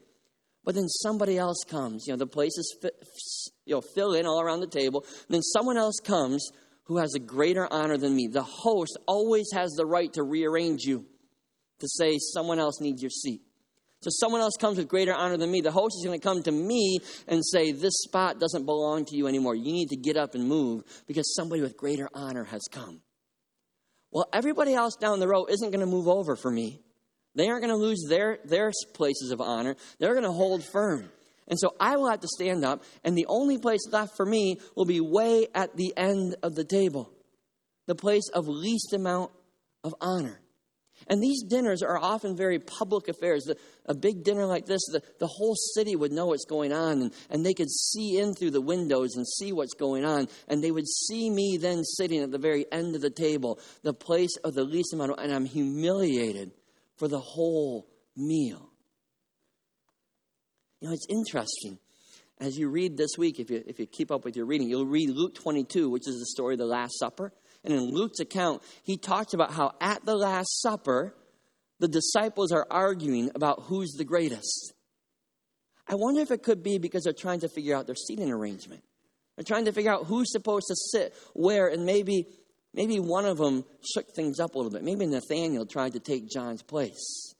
But 0.66 0.76
then 0.76 0.88
somebody 0.88 1.38
else 1.38 1.64
comes. 1.68 2.06
You 2.08 2.14
know, 2.14 2.18
the 2.18 2.28
place 2.28 2.58
is 2.58 2.76
fi- 2.82 3.50
you 3.66 3.76
know, 3.76 3.82
fill 3.82 4.14
in 4.14 4.26
all 4.26 4.42
around 4.42 4.60
the 4.60 4.68
table. 4.68 5.06
Then 5.30 5.42
someone 5.42 5.78
else 5.78 6.00
comes 6.04 6.52
who 6.86 6.98
has 6.98 7.14
a 7.16 7.20
greater 7.20 7.68
honor 7.72 7.98
than 7.98 8.16
me. 8.16 8.28
The 8.28 8.44
host 8.44 8.98
always 9.08 9.50
has 9.54 9.72
the 9.72 9.86
right 9.86 10.12
to 10.14 10.24
rearrange 10.24 10.84
you, 10.84 11.06
to 11.80 11.88
say 11.88 12.18
someone 12.20 12.60
else 12.60 12.82
needs 12.82 13.02
your 13.02 13.10
seat. 13.10 13.42
So 14.02 14.10
someone 14.12 14.42
else 14.42 14.58
comes 14.60 14.78
with 14.78 14.90
greater 14.90 15.14
honor 15.14 15.38
than 15.38 15.50
me. 15.50 15.62
The 15.62 15.72
host 15.72 15.96
is 15.98 16.06
going 16.06 16.20
to 16.20 16.24
come 16.24 16.44
to 16.44 16.52
me 16.52 17.00
and 17.26 17.42
say, 17.44 17.72
This 17.72 17.94
spot 18.00 18.38
doesn't 18.38 18.66
belong 18.66 19.06
to 19.06 19.16
you 19.16 19.28
anymore. 19.28 19.56
You 19.56 19.72
need 19.72 19.90
to 19.90 19.96
get 19.96 20.18
up 20.18 20.36
and 20.36 20.46
move 20.46 20.84
because 21.08 21.34
somebody 21.36 21.62
with 21.62 21.78
greater 21.78 22.10
honor 22.14 22.44
has 22.44 22.64
come. 22.70 23.02
Well, 24.12 24.28
everybody 24.34 24.74
else 24.74 24.98
down 24.98 25.20
the 25.20 25.28
row 25.28 25.46
isn't 25.46 25.72
going 25.72 25.80
to 25.80 25.86
move 25.86 26.10
over 26.10 26.36
for 26.36 26.52
me. 26.52 26.82
They 27.36 27.48
aren't 27.48 27.64
going 27.64 27.74
to 27.74 27.82
lose 27.82 28.06
their, 28.08 28.40
their 28.44 28.72
places 28.94 29.32
of 29.32 29.42
honor. 29.42 29.76
They're 30.00 30.14
going 30.14 30.26
to 30.26 30.32
hold 30.32 30.64
firm. 30.66 31.10
And 31.48 31.60
so 31.60 31.76
I 31.80 31.98
will 31.98 32.10
have 32.10 32.22
to 32.22 32.28
stand 32.28 32.64
up, 32.64 32.84
and 33.04 33.18
the 33.18 33.26
only 33.28 33.58
place 33.58 33.82
left 33.92 34.16
for 34.16 34.26
me 34.26 34.60
will 34.76 34.86
be 34.86 35.02
way 35.02 35.48
at 35.54 35.76
the 35.76 35.94
end 35.98 36.36
of 36.42 36.56
the 36.56 36.64
table, 36.64 37.12
the 37.86 37.96
place 37.96 38.30
of 38.34 38.48
least 38.48 38.94
amount 38.94 39.32
of 39.84 39.94
honor. 40.00 40.40
And 41.08 41.22
these 41.22 41.44
dinners 41.44 41.84
are 41.84 41.98
often 41.98 42.36
very 42.36 42.60
public 42.60 43.08
affairs. 43.08 43.44
The, 43.44 43.58
a 43.86 43.94
big 43.94 44.24
dinner 44.24 44.46
like 44.46 44.66
this, 44.66 44.82
the, 44.92 45.02
the 45.20 45.28
whole 45.28 45.56
city 45.76 45.96
would 45.96 46.12
know 46.12 46.28
what's 46.28 46.46
going 46.46 46.72
on, 46.72 47.02
and, 47.02 47.14
and 47.30 47.46
they 47.46 47.54
could 47.54 47.70
see 47.70 48.18
in 48.18 48.34
through 48.34 48.52
the 48.52 48.62
windows 48.62 49.16
and 49.16 49.28
see 49.28 49.52
what's 49.52 49.74
going 49.74 50.06
on. 50.06 50.28
And 50.48 50.64
they 50.64 50.72
would 50.72 50.88
see 50.88 51.30
me 51.30 51.58
then 51.60 51.84
sitting 51.84 52.22
at 52.22 52.32
the 52.32 52.38
very 52.38 52.66
end 52.72 52.96
of 52.96 53.02
the 53.02 53.10
table, 53.10 53.60
the 53.82 53.94
place 53.94 54.38
of 54.44 54.54
the 54.54 54.64
least 54.64 54.94
amount 54.94 55.12
of, 55.12 55.20
and 55.20 55.34
I'm 55.34 55.46
humiliated 55.46 56.52
for 56.98 57.08
the 57.08 57.20
whole 57.20 57.88
meal. 58.16 58.70
You 60.84 60.90
know, 60.90 60.96
it's 60.96 61.08
interesting. 61.08 61.80
As 62.42 62.58
you 62.58 62.68
read 62.68 62.98
this 62.98 63.12
week, 63.18 63.40
if 63.40 63.50
you, 63.50 63.64
if 63.66 63.80
you 63.80 63.86
keep 63.86 64.12
up 64.12 64.26
with 64.26 64.36
your 64.36 64.46
reading, 64.46 64.68
you'll 64.68 64.86
read 64.86 65.12
Luke 65.12 65.34
22, 65.34 65.90
which 65.90 66.10
is 66.10 66.20
the 66.20 66.26
story 66.26 66.56
of 66.56 66.60
the 66.60 66.66
Last 66.66 67.00
Supper. 67.00 67.32
And 67.64 67.74
in 67.74 67.92
Luke's 67.92 68.20
account, 68.20 68.62
he 68.84 68.98
talks 68.98 69.34
about 69.34 69.54
how 69.54 69.72
at 69.80 70.06
the 70.06 70.18
Last 70.18 70.62
Supper, 70.62 71.16
the 71.80 71.88
disciples 71.88 72.52
are 72.52 72.68
arguing 72.70 73.32
about 73.34 73.64
who's 73.68 73.94
the 73.94 74.04
greatest. 74.04 74.74
I 75.88 75.96
wonder 75.96 76.20
if 76.20 76.32
it 76.32 76.44
could 76.44 76.64
be 76.64 76.80
because 76.80 77.06
they're 77.06 77.14
trying 77.14 77.40
to 77.40 77.48
figure 77.48 77.78
out 77.78 77.86
their 77.86 77.96
seating 77.96 78.30
arrangement. 78.30 78.84
They're 79.38 79.46
trying 79.46 79.66
to 79.66 79.72
figure 79.72 79.94
out 79.94 80.08
who's 80.08 80.34
supposed 80.34 80.68
to 80.68 80.76
sit 80.76 81.14
where, 81.34 81.70
and 81.70 81.86
maybe 81.86 82.28
maybe 82.74 83.00
one 83.00 83.26
of 83.26 83.38
them 83.38 83.64
shook 83.94 84.14
things 84.14 84.42
up 84.42 84.56
a 84.56 84.58
little 84.58 84.72
bit. 84.72 84.84
Maybe 84.84 85.06
Nathaniel 85.06 85.66
tried 85.66 85.94
to 85.94 86.02
take 86.02 86.30
John's 86.30 86.62
place. 86.62 87.36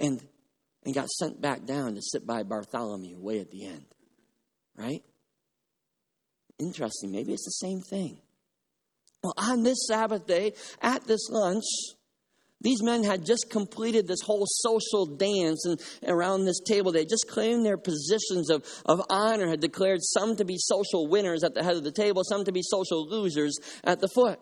And 0.00 0.20
and 0.84 0.94
got 0.94 1.08
sent 1.08 1.40
back 1.40 1.64
down 1.64 1.94
to 1.94 2.02
sit 2.02 2.26
by 2.26 2.42
Bartholomew 2.42 3.18
way 3.18 3.40
at 3.40 3.50
the 3.50 3.66
end. 3.66 3.84
Right? 4.76 5.02
Interesting. 6.58 7.12
Maybe 7.12 7.32
it's 7.32 7.44
the 7.44 7.66
same 7.66 7.80
thing. 7.80 8.18
Well, 9.22 9.34
on 9.36 9.62
this 9.62 9.86
Sabbath 9.86 10.26
day, 10.26 10.54
at 10.80 11.06
this 11.06 11.28
lunch, 11.28 11.64
these 12.62 12.82
men 12.82 13.04
had 13.04 13.24
just 13.24 13.48
completed 13.50 14.06
this 14.06 14.20
whole 14.22 14.44
social 14.46 15.06
dance 15.06 15.64
and 15.64 15.80
around 16.06 16.44
this 16.44 16.60
table. 16.60 16.92
They 16.92 17.04
just 17.04 17.26
claimed 17.28 17.64
their 17.64 17.78
positions 17.78 18.50
of, 18.50 18.64
of 18.84 19.00
honor, 19.08 19.48
had 19.48 19.60
declared 19.60 20.00
some 20.02 20.36
to 20.36 20.44
be 20.44 20.56
social 20.58 21.08
winners 21.08 21.42
at 21.42 21.54
the 21.54 21.62
head 21.62 21.76
of 21.76 21.84
the 21.84 21.92
table, 21.92 22.22
some 22.24 22.44
to 22.44 22.52
be 22.52 22.62
social 22.62 23.08
losers 23.08 23.58
at 23.84 24.00
the 24.00 24.08
foot. 24.08 24.40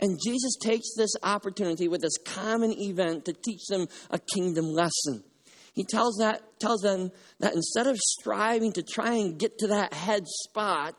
And 0.00 0.18
Jesus 0.22 0.56
takes 0.60 0.94
this 0.96 1.12
opportunity 1.22 1.88
with 1.88 2.02
this 2.02 2.18
common 2.18 2.72
event 2.72 3.24
to 3.26 3.32
teach 3.32 3.66
them 3.68 3.86
a 4.10 4.18
kingdom 4.34 4.66
lesson. 4.66 5.22
He 5.76 5.84
tells, 5.84 6.16
that, 6.16 6.58
tells 6.58 6.80
them 6.80 7.12
that 7.38 7.54
instead 7.54 7.86
of 7.86 7.98
striving 7.98 8.72
to 8.72 8.82
try 8.82 9.12
and 9.12 9.38
get 9.38 9.58
to 9.58 9.66
that 9.68 9.92
head 9.92 10.26
spot, 10.26 10.96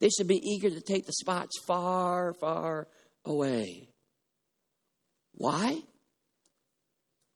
they 0.00 0.08
should 0.08 0.26
be 0.26 0.42
eager 0.42 0.68
to 0.68 0.80
take 0.80 1.06
the 1.06 1.12
spots 1.12 1.56
far, 1.64 2.34
far 2.34 2.88
away. 3.24 3.88
Why? 5.34 5.78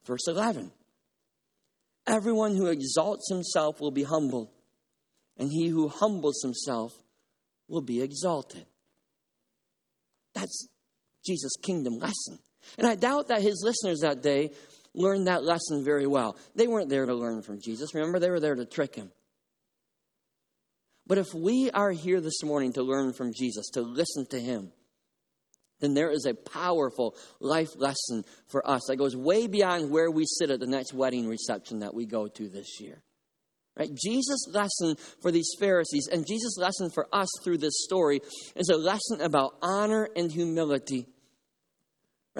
Verse 0.04 0.26
11 0.26 0.72
Everyone 2.08 2.56
who 2.56 2.66
exalts 2.66 3.30
himself 3.30 3.80
will 3.80 3.92
be 3.92 4.02
humbled, 4.02 4.50
and 5.38 5.48
he 5.48 5.68
who 5.68 5.88
humbles 5.88 6.40
himself 6.42 6.92
will 7.68 7.82
be 7.82 8.02
exalted. 8.02 8.66
That's 10.34 10.66
Jesus' 11.24 11.56
kingdom 11.62 11.98
lesson. 11.98 12.40
And 12.78 12.86
I 12.86 12.96
doubt 12.96 13.28
that 13.28 13.42
his 13.42 13.62
listeners 13.64 14.00
that 14.00 14.22
day 14.22 14.50
learned 14.94 15.26
that 15.26 15.44
lesson 15.44 15.84
very 15.84 16.06
well. 16.06 16.36
They 16.54 16.66
weren't 16.66 16.88
there 16.88 17.06
to 17.06 17.14
learn 17.14 17.42
from 17.42 17.60
Jesus. 17.60 17.94
Remember, 17.94 18.18
they 18.18 18.30
were 18.30 18.40
there 18.40 18.54
to 18.54 18.66
trick 18.66 18.94
him. 18.94 19.10
But 21.06 21.18
if 21.18 21.34
we 21.34 21.70
are 21.72 21.90
here 21.90 22.20
this 22.20 22.42
morning 22.42 22.72
to 22.74 22.82
learn 22.82 23.12
from 23.12 23.32
Jesus, 23.32 23.68
to 23.70 23.82
listen 23.82 24.26
to 24.26 24.40
him, 24.40 24.72
then 25.80 25.94
there 25.94 26.10
is 26.10 26.26
a 26.26 26.34
powerful 26.34 27.16
life 27.40 27.70
lesson 27.76 28.24
for 28.46 28.68
us 28.68 28.82
that 28.86 28.96
goes 28.96 29.16
way 29.16 29.46
beyond 29.46 29.90
where 29.90 30.10
we 30.10 30.24
sit 30.26 30.50
at 30.50 30.60
the 30.60 30.66
next 30.66 30.92
wedding 30.92 31.26
reception 31.26 31.80
that 31.80 31.94
we 31.94 32.06
go 32.06 32.28
to 32.28 32.48
this 32.48 32.80
year. 32.80 33.02
Right? 33.76 33.88
Jesus' 33.94 34.46
lesson 34.50 34.96
for 35.22 35.30
these 35.30 35.50
Pharisees 35.58 36.08
and 36.12 36.26
Jesus' 36.26 36.58
lesson 36.58 36.90
for 36.90 37.08
us 37.12 37.28
through 37.42 37.58
this 37.58 37.82
story 37.84 38.20
is 38.54 38.68
a 38.68 38.76
lesson 38.76 39.20
about 39.22 39.56
honor 39.62 40.08
and 40.14 40.30
humility. 40.30 41.06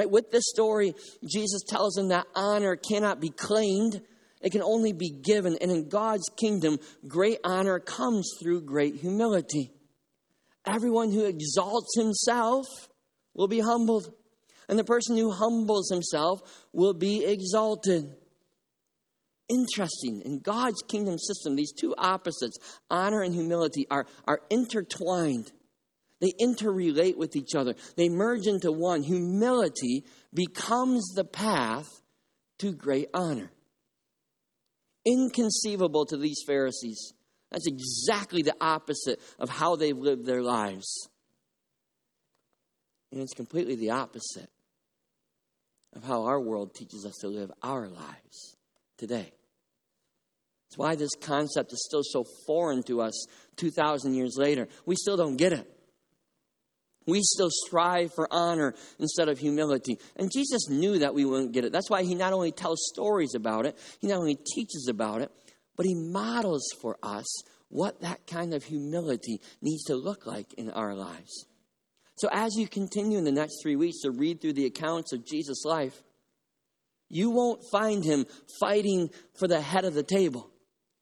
Right? 0.01 0.11
With 0.11 0.31
this 0.31 0.45
story, 0.47 0.95
Jesus 1.31 1.61
tells 1.69 1.93
them 1.93 2.09
that 2.09 2.27
honor 2.35 2.75
cannot 2.75 3.21
be 3.21 3.29
claimed, 3.29 4.01
it 4.41 4.51
can 4.51 4.63
only 4.63 4.95
be 4.95 5.11
given. 5.11 5.59
And 5.61 5.71
in 5.71 5.91
God's 5.91 6.27
kingdom, 6.41 6.79
great 7.07 7.39
honor 7.45 7.79
comes 7.79 8.33
through 8.41 8.63
great 8.63 8.95
humility. 8.95 9.71
Everyone 10.65 11.13
who 11.13 11.27
exalts 11.27 11.95
himself 11.99 12.65
will 13.35 13.47
be 13.47 13.61
humbled, 13.61 14.11
and 14.71 14.79
the 14.79 14.85
person 14.85 15.19
who 15.19 15.33
humbles 15.33 15.91
himself 15.91 16.41
will 16.73 16.95
be 16.95 17.27
exalted. 17.27 18.11
Interesting. 19.51 20.23
In 20.25 20.39
God's 20.39 20.81
kingdom 20.89 21.19
system, 21.19 21.57
these 21.57 21.75
two 21.79 21.95
opposites, 21.99 22.57
honor 22.89 23.21
and 23.21 23.35
humility, 23.35 23.87
are, 23.91 24.07
are 24.27 24.41
intertwined. 24.49 25.53
They 26.21 26.33
interrelate 26.41 27.17
with 27.17 27.35
each 27.35 27.55
other, 27.55 27.75
they 27.97 28.09
merge 28.09 28.47
into 28.47 28.71
one. 28.71 29.03
Humility 29.03 30.05
becomes 30.33 31.13
the 31.15 31.25
path 31.25 31.89
to 32.59 32.73
great 32.73 33.09
honor. 33.15 33.51
Inconceivable 35.07 36.05
to 36.07 36.19
these 36.19 36.43
Pharisees. 36.47 37.15
That's 37.51 37.67
exactly 37.67 38.43
the 38.43 38.55
opposite 38.61 39.19
of 39.39 39.49
how 39.49 39.77
they've 39.77 39.97
lived 39.97 40.27
their 40.27 40.43
lives. 40.43 41.09
And 43.11 43.21
it's 43.21 43.35
completely 43.35 43.75
the 43.75 43.91
opposite 43.91 44.51
of 45.97 46.05
how 46.05 46.25
our 46.25 46.41
world 46.41 46.75
teaches 46.75 47.05
us 47.05 47.17
to 47.23 47.29
live 47.29 47.51
our 47.63 47.89
lives 47.89 48.57
today. 48.99 49.33
That's 50.69 50.79
why 50.79 50.95
this 50.95 51.11
concept 51.21 51.73
is 51.73 51.85
still 51.85 52.05
so 52.05 52.25
foreign 52.47 52.85
to 52.85 53.01
us 53.01 53.27
2,000 53.57 54.15
years 54.15 54.37
later. 54.37 54.69
We 54.87 54.95
still 54.95 55.17
don't 55.17 55.37
get 55.37 55.53
it. 55.53 55.80
We 57.07 57.23
still 57.23 57.51
strive 57.51 58.13
for 58.15 58.29
honor 58.31 58.75
instead 58.99 59.29
of 59.29 59.39
humility. 59.39 59.99
And 60.17 60.31
Jesus 60.33 60.69
knew 60.69 60.99
that 60.99 61.15
we 61.15 61.25
wouldn't 61.25 61.53
get 61.53 61.65
it. 61.65 61.73
That's 61.73 61.91
why 61.91 62.03
he 62.03 62.15
not 62.15 62.33
only 62.33 62.53
tells 62.53 62.91
stories 62.93 63.35
about 63.35 63.67
it, 63.67 63.79
he 64.01 64.09
not 64.09 64.19
only 64.19 64.37
teaches 64.55 64.87
about 64.89 65.23
it, 65.23 65.31
but 65.77 65.87
he 65.87 65.95
models 65.95 66.65
for 66.81 66.99
us 67.03 67.43
what 67.69 68.01
that 68.03 68.27
kind 68.27 68.53
of 68.53 68.65
humility 68.65 69.41
needs 69.63 69.85
to 69.85 69.95
look 69.95 70.27
like 70.27 70.53
in 70.55 70.71
our 70.71 70.95
lives. 70.95 71.47
So, 72.17 72.29
as 72.31 72.55
you 72.57 72.69
continue 72.69 73.17
in 73.17 73.25
the 73.25 73.33
next 73.33 73.63
three 73.63 73.77
weeks 73.77 74.03
to 74.03 74.11
read 74.11 74.41
through 74.41 74.53
the 74.53 74.67
accounts 74.67 75.13
of 75.15 75.25
Jesus' 75.25 75.65
life, 75.65 76.03
you 77.09 77.31
won't 77.31 77.63
find 77.73 78.05
him 78.05 78.27
fighting 78.61 79.09
for 79.39 79.49
the 79.49 79.61
head 79.61 79.85
of 79.85 79.95
the 79.95 80.03
table. 80.03 80.51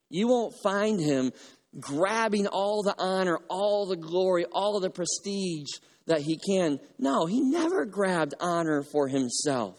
You 0.09 0.27
won't 0.27 0.53
find 0.63 0.99
him 0.99 1.33
grabbing 1.77 2.47
all 2.47 2.81
the 2.83 2.95
honor, 2.97 3.39
all 3.49 3.85
the 3.85 3.97
glory, 3.97 4.45
all 4.51 4.79
the 4.79 4.89
prestige 4.89 5.67
that 6.07 6.21
he 6.21 6.37
can. 6.37 6.79
No, 6.97 7.25
he 7.25 7.41
never 7.41 7.85
grabbed 7.85 8.33
honor 8.39 8.81
for 8.81 9.07
himself. 9.07 9.77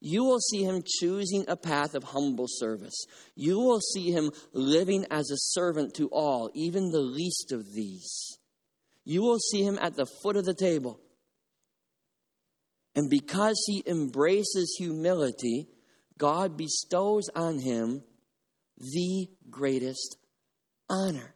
you 0.00 0.22
will 0.22 0.40
see 0.40 0.62
him 0.62 0.82
choosing 1.00 1.46
a 1.48 1.56
path 1.56 1.94
of 1.94 2.04
humble 2.04 2.46
service. 2.46 3.06
You 3.34 3.58
will 3.58 3.80
see 3.80 4.10
him 4.10 4.32
living 4.52 5.06
as 5.10 5.30
a 5.30 5.38
servant 5.38 5.94
to 5.94 6.08
all, 6.08 6.50
even 6.54 6.90
the 6.90 7.00
least 7.00 7.52
of 7.52 7.72
these. 7.72 8.38
You 9.06 9.22
will 9.22 9.38
see 9.38 9.62
him 9.62 9.78
at 9.80 9.96
the 9.96 10.04
foot 10.22 10.36
of 10.36 10.44
the 10.44 10.52
table. 10.54 11.00
And 12.94 13.08
because 13.08 13.56
he 13.66 13.82
embraces 13.86 14.76
humility, 14.78 15.68
God 16.18 16.58
bestows 16.58 17.30
on 17.34 17.58
him 17.58 18.02
the 18.76 19.28
greatest 19.48 20.18
honor. 20.88 21.34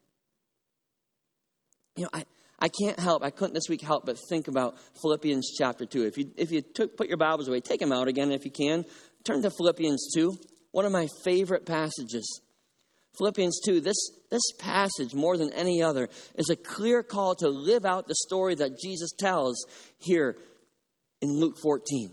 You 1.96 2.04
know, 2.04 2.10
I, 2.12 2.24
I 2.58 2.68
can't 2.68 2.98
help, 2.98 3.22
I 3.22 3.30
couldn't 3.30 3.54
this 3.54 3.68
week 3.68 3.82
help 3.82 4.06
but 4.06 4.18
think 4.28 4.48
about 4.48 4.76
Philippians 5.00 5.52
chapter 5.56 5.86
2. 5.86 6.06
If 6.06 6.18
you, 6.18 6.30
if 6.36 6.50
you 6.50 6.62
took, 6.62 6.96
put 6.96 7.08
your 7.08 7.16
Bibles 7.16 7.48
away, 7.48 7.60
take 7.60 7.80
them 7.80 7.92
out 7.92 8.08
again 8.08 8.32
if 8.32 8.44
you 8.44 8.50
can. 8.50 8.84
Turn 9.24 9.42
to 9.42 9.50
Philippians 9.50 10.12
2, 10.14 10.36
one 10.72 10.84
of 10.84 10.92
my 10.92 11.08
favorite 11.24 11.66
passages. 11.66 12.40
Philippians 13.16 13.60
2, 13.64 13.80
this, 13.80 14.10
this 14.30 14.52
passage, 14.58 15.12
more 15.14 15.36
than 15.36 15.52
any 15.52 15.82
other, 15.82 16.08
is 16.36 16.50
a 16.50 16.56
clear 16.56 17.02
call 17.02 17.34
to 17.36 17.48
live 17.48 17.84
out 17.84 18.06
the 18.06 18.14
story 18.14 18.54
that 18.54 18.78
Jesus 18.80 19.10
tells 19.18 19.66
here 19.98 20.36
in 21.20 21.40
Luke 21.40 21.56
14. 21.60 22.12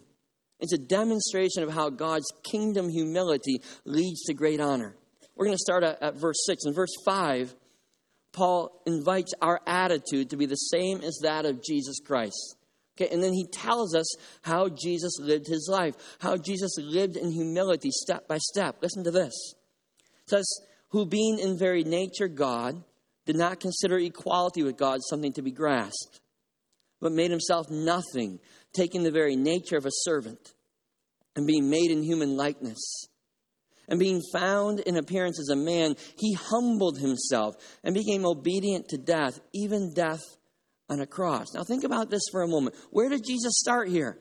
It's 0.60 0.74
a 0.74 0.78
demonstration 0.78 1.64
of 1.64 1.72
how 1.72 1.90
God's 1.90 2.32
kingdom 2.44 2.90
humility 2.90 3.62
leads 3.84 4.24
to 4.24 4.34
great 4.34 4.60
honor. 4.60 4.96
We're 5.36 5.46
going 5.46 5.58
to 5.58 5.62
start 5.62 5.84
at, 5.84 6.02
at 6.02 6.16
verse 6.16 6.46
6. 6.46 6.66
In 6.66 6.74
verse 6.74 6.94
5, 7.06 7.54
Paul 8.32 8.82
invites 8.86 9.34
our 9.42 9.62
attitude 9.66 10.30
to 10.30 10.38
be 10.38 10.46
the 10.46 10.56
same 10.56 11.02
as 11.02 11.20
that 11.24 11.46
of 11.46 11.64
Jesus 11.64 12.00
Christ. 12.06 12.56
Okay, 12.98 13.14
and 13.14 13.22
then 13.22 13.34
he 13.34 13.46
tells 13.46 13.94
us 13.94 14.16
how 14.42 14.70
Jesus 14.70 15.18
lived 15.20 15.48
his 15.48 15.68
life, 15.70 15.96
how 16.20 16.38
Jesus 16.38 16.76
lived 16.78 17.18
in 17.18 17.32
humility 17.32 17.92
step 17.92 18.28
by 18.28 18.38
step. 18.38 18.78
Listen 18.82 19.04
to 19.04 19.12
this. 19.12 19.54
It 20.24 20.30
says, 20.30 20.50
Who 20.90 21.06
being 21.06 21.40
in 21.40 21.58
very 21.58 21.84
nature 21.84 22.30
God, 22.30 22.82
did 23.26 23.36
not 23.36 23.60
consider 23.60 23.98
equality 23.98 24.64
with 24.64 24.78
God 24.78 25.00
something 25.02 25.34
to 25.34 25.42
be 25.42 25.52
grasped, 25.52 26.22
but 27.02 27.12
made 27.12 27.32
himself 27.32 27.70
nothing, 27.70 28.40
taking 28.72 29.04
the 29.04 29.12
very 29.12 29.36
nature 29.36 29.78
of 29.78 29.86
a 29.86 29.92
servant, 29.92 30.54
and 31.36 31.48
being 31.48 31.70
made 31.70 31.92
in 31.92 32.04
human 32.04 32.38
likeness 32.38 33.10
and 33.88 34.00
being 34.00 34.22
found 34.34 34.80
in 34.82 34.98
appearance 34.98 35.40
as 35.40 35.50
a 35.50 35.56
man, 35.56 35.96
he 36.18 36.34
humbled 36.34 37.00
himself 37.00 37.56
and 37.84 37.94
became 37.94 38.26
obedient 38.26 38.90
to 38.90 38.98
death, 38.98 39.40
even 39.54 39.94
death 39.94 40.22
on 40.90 41.00
a 41.00 41.08
cross. 41.08 41.54
Now, 41.54 41.64
think 41.64 41.84
about 41.84 42.10
this 42.10 42.24
for 42.32 42.42
a 42.42 42.48
moment. 42.48 42.76
Where 42.92 43.10
did 43.10 43.24
Jesus 43.26 43.60
start 43.60 43.90
here? 43.90 44.20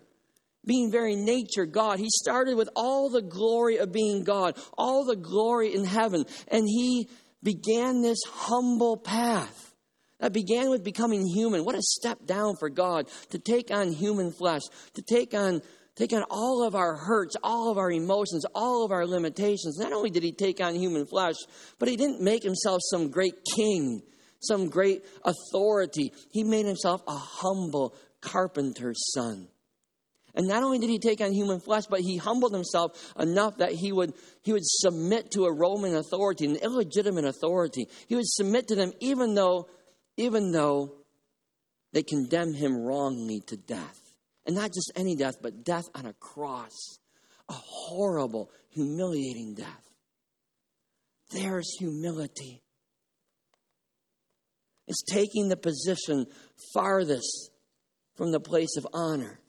Being 0.67 0.91
very 0.91 1.15
nature 1.15 1.67
God. 1.67 1.99
He 1.99 2.09
started 2.09 2.57
with 2.57 2.71
all 2.75 3.11
the 3.11 3.21
glory 3.21 3.77
of 3.77 3.93
being 3.93 4.25
God, 4.25 4.57
all 4.79 5.05
the 5.05 5.17
glory 5.17 5.75
in 5.75 5.85
heaven, 5.85 6.25
and 6.49 6.67
he 6.67 7.09
began 7.43 8.01
this 8.01 8.19
humble 8.27 8.97
path. 8.97 9.73
That 10.21 10.33
began 10.33 10.71
with 10.71 10.83
becoming 10.83 11.27
human. 11.27 11.65
What 11.65 11.75
a 11.75 11.83
step 11.83 12.25
down 12.25 12.55
for 12.59 12.71
God 12.71 13.09
to 13.31 13.39
take 13.39 13.71
on 13.71 13.93
human 13.93 14.33
flesh, 14.33 14.63
to 14.95 15.03
take 15.03 15.35
on 15.35 15.61
take 15.97 16.13
on 16.13 16.25
all 16.31 16.65
of 16.65 16.75
our 16.75 16.97
hurts, 16.97 17.37
all 17.43 17.71
of 17.71 17.79
our 17.79 17.91
emotions, 17.91 18.45
all 18.55 18.85
of 18.85 18.93
our 18.93 19.07
limitations. 19.07 19.79
Not 19.79 19.93
only 19.93 20.11
did 20.11 20.23
he 20.23 20.33
take 20.33 20.61
on 20.61 20.75
human 20.75 21.07
flesh, 21.07 21.37
but 21.79 21.89
he 21.89 21.97
didn't 21.97 22.21
make 22.21 22.43
himself 22.43 22.81
some 22.91 23.11
great 23.11 23.35
king, 23.57 24.03
some 24.41 24.69
great 24.69 25.05
authority. 25.25 26.13
He 26.31 26.45
made 26.45 26.67
himself 26.67 27.03
a 27.07 27.17
humble 27.17 27.95
carpenter's 28.21 29.13
son. 29.13 29.49
And 30.35 30.49
not 30.49 30.65
only 30.65 30.81
did 30.81 30.91
he 30.91 30.99
take 30.99 31.21
on 31.21 31.33
human 31.33 31.61
flesh, 31.61 31.87
but 31.87 32.01
he 32.01 32.17
humbled 32.17 32.53
himself 32.53 33.15
enough 33.17 33.59
that 33.59 33.71
he 33.71 33.93
would, 33.93 34.15
he 34.43 34.53
would 34.53 34.65
submit 34.65 35.31
to 35.33 35.45
a 35.45 35.53
Roman 35.53 35.95
authority, 35.95 36.45
an 36.47 36.57
illegitimate 36.57 37.25
authority. 37.25 37.87
He 38.09 38.17
would 38.17 38.27
submit 38.27 38.69
to 38.69 38.75
them 38.75 38.93
even 39.01 39.35
though, 39.35 39.69
even 40.17 40.51
though 40.51 40.97
they 41.93 42.03
condemned 42.03 42.57
him 42.57 42.77
wrongly 42.77 43.43
to 43.47 43.57
death. 43.57 44.04
And 44.47 44.55
not 44.55 44.73
just 44.73 44.93
any 44.95 45.17
death, 45.17 45.37
but 45.41 45.65
death 45.65 45.85
on 45.95 46.07
a 46.07 46.13
cross. 46.15 46.99
A 47.49 47.55
horrible, 47.55 48.51
humiliating 48.71 49.55
death. 49.55 49.91
There's 51.31 51.71
humility. 51.79 52.63
It's 54.87 55.03
taking 55.03 55.49
the 55.49 55.57
position 55.57 56.27
farthest 56.73 57.51
from 58.17 58.33
the 58.33 58.41
place 58.41 58.77
of 58.77 58.87
honor. 58.93 59.41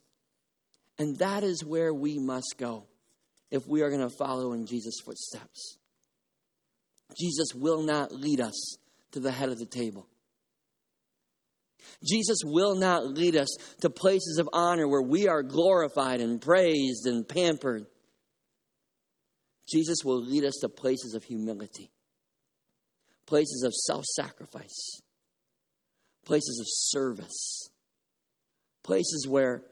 And 0.97 1.17
that 1.17 1.43
is 1.43 1.63
where 1.63 1.93
we 1.93 2.17
must 2.19 2.55
go 2.57 2.85
if 3.51 3.67
we 3.67 3.81
are 3.81 3.89
going 3.89 4.07
to 4.07 4.15
follow 4.17 4.53
in 4.53 4.65
Jesus' 4.65 4.99
footsteps. 5.03 5.77
Jesus 7.19 7.53
will 7.53 7.83
not 7.83 8.11
lead 8.11 8.41
us 8.41 8.77
to 9.11 9.19
the 9.19 9.31
head 9.31 9.49
of 9.49 9.59
the 9.59 9.65
table. 9.65 10.07
Jesus 12.03 12.39
will 12.43 12.75
not 12.75 13.05
lead 13.05 13.35
us 13.35 13.49
to 13.81 13.89
places 13.89 14.37
of 14.39 14.49
honor 14.53 14.87
where 14.87 15.01
we 15.01 15.27
are 15.27 15.43
glorified 15.43 16.21
and 16.21 16.41
praised 16.41 17.05
and 17.05 17.27
pampered. 17.27 17.85
Jesus 19.67 20.03
will 20.03 20.21
lead 20.21 20.45
us 20.45 20.57
to 20.61 20.69
places 20.69 21.15
of 21.15 21.23
humility, 21.23 21.91
places 23.25 23.63
of 23.63 23.73
self 23.73 24.05
sacrifice, 24.05 25.01
places 26.25 26.59
of 26.59 26.67
service, 26.67 27.69
places 28.83 29.27
where, 29.27 29.63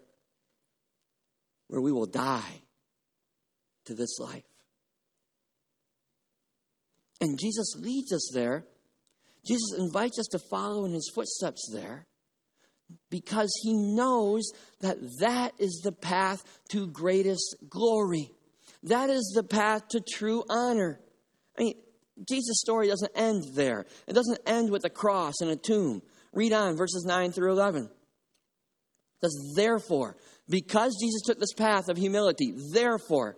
where 1.68 1.82
we 1.82 1.92
will 1.92 2.08
die 2.08 2.62
to 3.86 3.94
this 3.94 4.18
life. 4.20 4.44
And 7.22 7.40
Jesus 7.40 7.76
leads 7.78 8.12
us 8.12 8.32
there 8.34 8.66
Jesus 9.46 9.76
invites 9.78 10.20
us 10.20 10.28
to 10.32 10.40
follow 10.40 10.86
in 10.86 10.94
his 10.94 11.12
footsteps 11.14 11.70
there 11.74 12.08
because 13.10 13.52
he 13.62 13.74
knows 13.74 14.52
that 14.82 14.98
that 15.20 15.54
is 15.60 15.82
the 15.84 15.92
path 15.92 16.44
to 16.70 16.88
greatest 16.88 17.56
glory. 17.70 18.32
That 18.84 19.10
is 19.10 19.34
the 19.36 19.44
path 19.44 19.88
to 19.90 20.02
true 20.02 20.44
honor. 20.50 21.00
I 21.58 21.64
mean, 21.64 21.74
Jesus' 22.30 22.62
story 22.62 22.88
doesn't 22.88 23.12
end 23.16 23.46
there. 23.54 23.86
It 24.08 24.14
doesn't 24.14 24.40
end 24.46 24.70
with 24.70 24.86
a 24.86 24.90
cross 24.90 25.36
and 25.42 25.50
a 25.50 25.56
tomb. 25.56 26.02
Read 26.32 26.54
on, 26.54 26.76
verses 26.76 27.06
9 27.06 27.32
through 27.32 27.52
11. 27.52 27.84
It 27.84 27.90
says, 29.22 29.54
Therefore, 29.56 30.18
because 30.50 30.98
Jesus 31.02 31.22
took 31.26 31.40
this 31.40 31.54
path 31.54 31.90
of 31.90 31.98
humility, 31.98 32.54
therefore, 32.74 33.38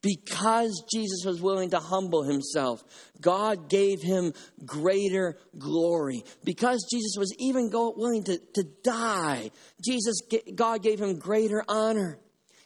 because 0.00 0.84
Jesus 0.92 1.24
was 1.24 1.40
willing 1.40 1.70
to 1.70 1.78
humble 1.78 2.22
himself, 2.22 2.84
God 3.20 3.68
gave 3.68 4.00
him 4.00 4.32
greater 4.64 5.36
glory. 5.58 6.22
Because 6.44 6.86
Jesus 6.90 7.16
was 7.18 7.34
even 7.38 7.68
go, 7.68 7.92
willing 7.96 8.24
to, 8.24 8.38
to 8.54 8.64
die, 8.84 9.50
Jesus, 9.84 10.20
God 10.54 10.82
gave 10.82 11.00
him 11.00 11.18
greater 11.18 11.64
honor. 11.68 12.18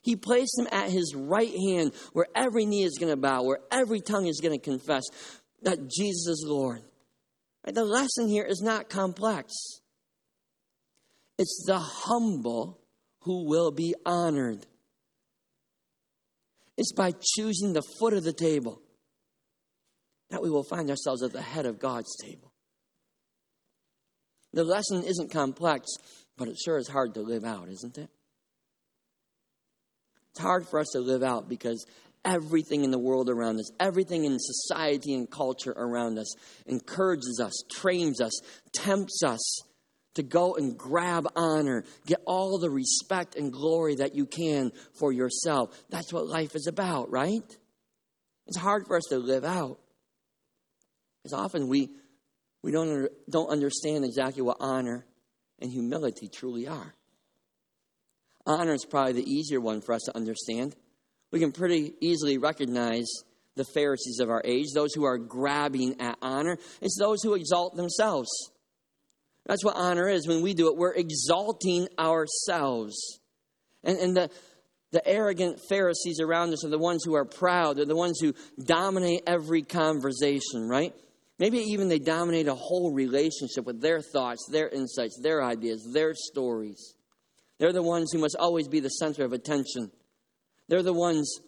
He 0.03 0.17
placed 0.17 0.59
him 0.59 0.69
at 0.71 0.91
his 0.91 1.15
right 1.15 1.55
hand 1.69 1.93
where 2.13 2.27
every 2.35 2.67
knee 2.67 2.83
is 2.83 2.99
going 2.99 3.13
to 3.13 3.17
bow, 3.17 3.45
where 3.45 3.61
every 3.71 4.01
tongue 4.01 4.27
is 4.27 4.41
going 4.41 4.59
to 4.59 4.63
confess 4.63 5.05
that 5.63 5.89
Jesus 5.89 6.27
is 6.27 6.45
Lord. 6.47 6.83
Right? 7.65 7.75
The 7.75 7.85
lesson 7.85 8.29
here 8.29 8.45
is 8.45 8.61
not 8.61 8.91
complex. 8.91 9.53
It's 11.39 11.65
the 11.67 11.79
humble 11.79 12.81
who 13.21 13.49
will 13.49 13.71
be 13.71 13.95
honored. 14.05 14.67
It's 16.77 16.93
by 16.93 17.13
choosing 17.37 17.73
the 17.73 17.83
foot 17.99 18.15
of 18.15 18.25
the 18.25 18.33
table 18.33 18.81
that 20.31 20.43
we 20.43 20.51
will 20.51 20.65
find 20.65 20.89
ourselves 20.89 21.23
at 21.23 21.33
the 21.33 21.43
head 21.43 21.67
of 21.67 21.79
God's 21.79 22.17
table. 22.23 22.53
The 24.53 24.65
lesson 24.65 25.03
isn't 25.03 25.31
complex, 25.31 25.89
but 26.37 26.49
it 26.49 26.57
sure 26.59 26.79
is 26.79 26.89
hard 26.89 27.15
to 27.15 27.21
live 27.21 27.45
out, 27.45 27.69
isn't 27.69 27.99
it? 27.99 28.11
It's 30.31 30.41
hard 30.41 30.67
for 30.67 30.79
us 30.79 30.89
to 30.93 31.01
live 31.01 31.23
out 31.23 31.49
because 31.49 31.85
everything 32.25 32.85
in 32.85 32.91
the 32.91 32.99
world 32.99 33.29
around 33.29 33.59
us, 33.59 33.71
everything 33.79 34.25
in 34.25 34.39
society 34.39 35.15
and 35.15 35.31
culture 35.31 35.75
around 35.77 36.19
us 36.19 36.35
encourages 36.67 37.41
us, 37.43 37.53
trains 37.71 38.21
us, 38.21 38.33
tempts 38.73 39.23
us 39.23 39.63
to 40.15 40.23
go 40.23 40.55
and 40.55 40.77
grab 40.77 41.27
honor, 41.37 41.85
get 42.07 42.21
all 42.27 42.59
the 42.59 42.71
respect 42.71 43.35
and 43.35 43.53
glory 43.53 43.97
that 43.97 44.15
you 44.15 44.27
can 44.27 44.73
for 44.99 45.13
yourself. 45.13 45.71
That's 45.91 46.13
what 46.13 46.27
life 46.27 46.55
is 46.55 46.67
about, 46.67 47.11
right? 47.11 47.59
It's 48.47 48.59
hard 48.59 48.87
for 48.87 48.97
us 48.97 49.05
to 49.11 49.19
live 49.19 49.45
out. 49.45 49.79
Because 51.23 51.39
often 51.39 51.69
we, 51.69 51.91
we 52.63 52.73
don't, 52.73 53.09
don't 53.31 53.51
understand 53.51 54.05
exactly 54.05 54.43
what 54.43 54.57
honor 54.61 55.07
and 55.61 55.71
humility 55.71 56.29
truly 56.29 56.67
are. 56.67 56.95
Honor 58.45 58.73
is 58.75 58.85
probably 58.85 59.13
the 59.13 59.31
easier 59.31 59.61
one 59.61 59.81
for 59.81 59.95
us 59.95 60.03
to 60.03 60.17
understand. 60.17 60.75
We 61.31 61.39
can 61.39 61.53
pretty 61.53 61.95
easily 62.01 62.39
recognize 62.39 63.07
the 63.55 63.65
Pharisees 63.65 64.19
of 64.19 64.31
our 64.31 64.43
age, 64.45 64.67
those 64.75 64.93
who 64.95 65.05
are 65.05 65.19
grabbing 65.19 66.01
at 66.01 66.19
honor. 66.21 66.59
It's 66.81 66.99
those 66.99 67.23
who 67.23 67.35
exalt 67.35 67.77
themselves. 67.77 68.29
That's 69.47 69.65
what 69.65 69.77
honor 69.77 70.09
is. 70.09 70.29
When 70.29 70.43
we 70.43 70.55
do 70.55 70.69
it, 70.69 70.77
we're 70.77 70.95
exalting 70.95 71.89
ourselves. 71.99 73.21
And, 73.83 73.99
and 73.99 74.17
the, 74.17 74.31
the 74.93 75.07
arrogant 75.07 75.59
Pharisees 75.69 76.21
around 76.21 76.53
us 76.53 76.65
are 76.65 76.71
the 76.71 76.79
ones 76.79 77.03
who 77.05 77.15
are 77.15 77.25
proud. 77.25 77.77
They're 77.77 77.85
the 77.85 77.97
ones 77.97 78.21
who 78.21 78.35
dominate 78.63 79.23
every 79.27 79.63
conversation, 79.63 80.69
right? 80.69 80.95
Maybe 81.39 81.59
even 81.59 81.89
they 81.89 81.99
dominate 81.99 82.47
a 82.47 82.55
whole 82.55 82.93
relationship 82.93 83.65
with 83.65 83.81
their 83.81 84.01
thoughts, 84.01 84.47
their 84.51 84.69
insights, 84.69 85.19
their 85.21 85.43
ideas, 85.43 85.91
their 85.93 86.15
stories. 86.15 86.95
They're 87.59 87.73
the 87.73 87.83
ones 87.83 88.13
who 88.13 88.19
must 88.19 88.37
always 88.39 88.69
be 88.69 88.81
the 88.81 88.89
center 88.89 89.25
of 89.25 89.33
attention. 89.33 89.91
They're 90.69 90.83
the 90.83 90.93
ones 90.93 91.41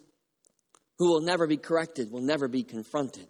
who 0.97 1.09
will 1.09 1.21
never 1.21 1.47
be 1.47 1.57
corrected, 1.57 2.11
will 2.11 2.21
never 2.21 2.47
be 2.47 2.63
confronted. 2.63 3.27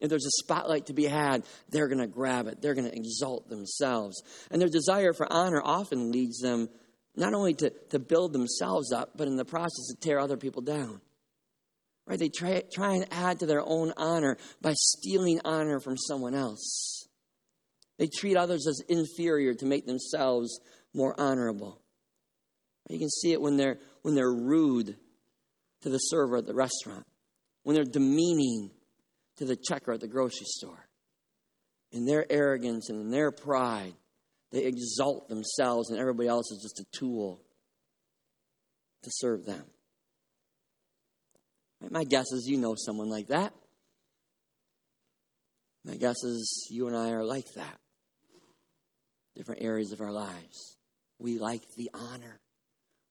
If 0.00 0.10
there's 0.10 0.26
a 0.26 0.42
spotlight 0.42 0.86
to 0.86 0.92
be 0.92 1.04
had, 1.04 1.44
they're 1.70 1.88
going 1.88 2.00
to 2.00 2.06
grab 2.06 2.46
it. 2.46 2.62
They're 2.62 2.74
going 2.74 2.88
to 2.88 2.96
exalt 2.96 3.48
themselves. 3.48 4.22
And 4.50 4.60
their 4.60 4.68
desire 4.68 5.12
for 5.12 5.30
honor 5.32 5.60
often 5.62 6.12
leads 6.12 6.38
them 6.38 6.68
not 7.16 7.34
only 7.34 7.54
to, 7.54 7.70
to 7.90 7.98
build 7.98 8.32
themselves 8.32 8.92
up, 8.92 9.10
but 9.16 9.26
in 9.26 9.36
the 9.36 9.44
process 9.44 9.88
to 9.88 9.96
tear 10.00 10.20
other 10.20 10.36
people 10.36 10.62
down. 10.62 11.00
Right? 12.06 12.18
They 12.18 12.28
try, 12.28 12.62
try 12.72 12.94
and 12.94 13.06
add 13.10 13.40
to 13.40 13.46
their 13.46 13.62
own 13.64 13.92
honor 13.96 14.38
by 14.62 14.72
stealing 14.74 15.40
honor 15.44 15.80
from 15.80 15.96
someone 15.96 16.34
else. 16.34 17.08
They 17.98 18.06
treat 18.06 18.36
others 18.36 18.66
as 18.68 18.80
inferior 18.88 19.54
to 19.54 19.66
make 19.66 19.84
themselves 19.84 20.60
more 20.94 21.20
honorable. 21.20 21.82
You 22.88 22.98
can 22.98 23.10
see 23.10 23.32
it 23.32 23.40
when 23.40 23.56
they're, 23.56 23.78
when 24.02 24.14
they're 24.14 24.32
rude 24.32 24.96
to 25.82 25.88
the 25.90 25.98
server 25.98 26.38
at 26.38 26.46
the 26.46 26.54
restaurant, 26.54 27.04
when 27.64 27.74
they're 27.74 27.84
demeaning 27.84 28.70
to 29.38 29.44
the 29.44 29.56
checker 29.56 29.92
at 29.92 30.00
the 30.00 30.08
grocery 30.08 30.46
store. 30.46 30.88
In 31.90 32.04
their 32.04 32.30
arrogance 32.30 32.90
and 32.90 33.00
in 33.00 33.10
their 33.10 33.30
pride, 33.30 33.94
they 34.50 34.64
exalt 34.64 35.28
themselves, 35.28 35.90
and 35.90 35.98
everybody 35.98 36.28
else 36.28 36.50
is 36.50 36.62
just 36.62 36.80
a 36.80 36.98
tool 36.98 37.40
to 39.02 39.10
serve 39.12 39.44
them. 39.44 39.64
My 41.90 42.04
guess 42.04 42.32
is 42.32 42.46
you 42.46 42.58
know 42.58 42.74
someone 42.76 43.08
like 43.08 43.28
that. 43.28 43.54
My 45.84 45.96
guess 45.96 46.22
is 46.24 46.66
you 46.70 46.88
and 46.88 46.96
I 46.96 47.10
are 47.10 47.24
like 47.24 47.46
that. 47.54 47.78
Different 49.36 49.62
areas 49.62 49.92
of 49.92 50.00
our 50.00 50.10
lives. 50.10 50.76
We 51.18 51.38
like 51.38 51.62
the 51.76 51.90
honor, 51.94 52.40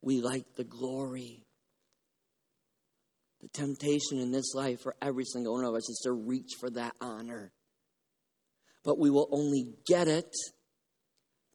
we 0.01 0.21
like 0.21 0.45
the 0.55 0.63
glory. 0.63 1.46
The 3.41 3.49
temptation 3.49 4.19
in 4.19 4.31
this 4.31 4.53
life 4.55 4.81
for 4.81 4.95
every 5.01 5.25
single 5.25 5.53
one 5.53 5.63
of 5.63 5.75
us 5.75 5.89
is 5.89 6.01
to 6.03 6.11
reach 6.11 6.53
for 6.59 6.69
that 6.71 6.93
honor. 6.99 7.51
But 8.83 8.97
we 8.97 9.09
will 9.09 9.27
only 9.31 9.67
get 9.85 10.07
it 10.07 10.33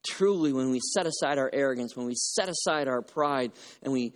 truly 0.07 0.53
when 0.53 0.71
we 0.71 0.81
set 0.81 1.07
aside 1.07 1.39
our 1.39 1.51
arrogance, 1.53 1.97
when 1.97 2.07
we 2.07 2.15
set 2.15 2.49
aside 2.49 2.89
our 2.89 3.03
pride, 3.03 3.53
and 3.83 3.93
we, 3.93 4.13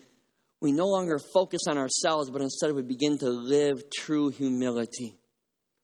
we 0.61 0.73
no 0.73 0.87
longer 0.87 1.19
focus 1.19 1.63
on 1.69 1.79
ourselves, 1.79 2.31
but 2.31 2.43
instead 2.43 2.73
we 2.73 2.83
begin 2.83 3.19
to 3.19 3.29
live 3.29 3.83
true 3.91 4.31
humility. 4.31 5.15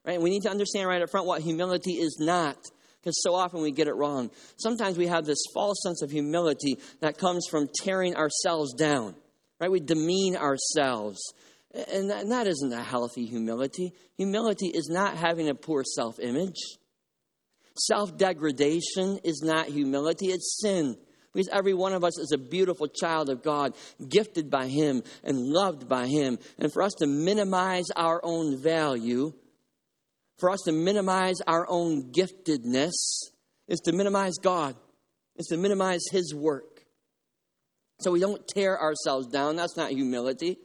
Right? 0.05 0.21
we 0.21 0.31
need 0.31 0.43
to 0.43 0.51
understand 0.51 0.89
right 0.89 1.01
up 1.01 1.11
front 1.11 1.29
what 1.29 1.43
humility 1.43 1.93
is 1.93 2.19
not, 2.21 2.57
because 3.01 3.23
so 3.23 3.35
often 3.35 3.63
we 3.63 3.71
get 3.71 3.87
it 3.87 3.95
wrong. 3.95 4.31
Sometimes 4.57 4.99
we 4.99 5.07
have 5.07 5.25
this 5.25 5.43
false 5.55 5.81
sense 5.83 6.03
of 6.03 6.11
humility 6.11 6.77
that 7.01 7.19
comes 7.19 7.47
from 7.49 7.69
tearing 7.83 8.17
ourselves 8.17 8.75
down. 8.75 9.15
Right? 9.61 9.71
We 9.71 9.79
demean 9.79 10.37
ourselves. 10.37 11.21
And 11.75 12.11
that, 12.11 12.23
and 12.23 12.33
that 12.33 12.47
isn't 12.47 12.73
a 12.73 12.83
healthy 12.83 13.25
humility. 13.25 13.93
Humility 14.17 14.69
is 14.69 14.89
not 14.91 15.17
having 15.17 15.49
a 15.49 15.55
poor 15.55 15.85
self 15.85 16.19
image. 16.21 16.61
Self 17.77 18.17
degradation 18.19 19.19
is 19.25 19.41
not 19.43 19.67
humility, 19.67 20.27
it's 20.27 20.61
sin. 20.61 20.97
Because 21.33 21.49
every 21.49 21.73
one 21.73 21.95
of 21.95 22.05
us 22.05 22.19
is 22.19 22.33
a 22.33 22.39
beautiful 22.39 22.89
child 22.89 23.31
of 23.31 23.43
God, 23.43 23.75
gifted 24.07 24.51
by 24.51 24.67
Him 24.67 25.03
and 25.25 25.39
loved 25.39 25.89
by 25.89 26.07
Him. 26.07 26.39
And 26.59 26.71
for 26.71 26.83
us 26.83 26.93
to 26.99 27.07
minimize 27.07 27.87
our 27.97 28.21
own 28.23 28.63
value, 28.63 29.33
for 30.39 30.51
us 30.51 30.61
to 30.67 30.73
minimize 30.73 31.41
our 31.47 31.67
own 31.71 32.13
giftedness, 32.13 32.93
is 33.67 33.81
to 33.85 33.93
minimize 33.93 34.35
God, 34.43 34.77
is 35.37 35.47
to 35.47 35.57
minimize 35.57 36.03
His 36.11 36.35
work. 36.35 36.85
So 38.01 38.11
we 38.11 38.21
don't 38.21 38.47
tear 38.47 38.79
ourselves 38.79 39.29
down. 39.29 39.57
That's 39.57 39.77
not 39.77 39.91
humility. 39.91 40.59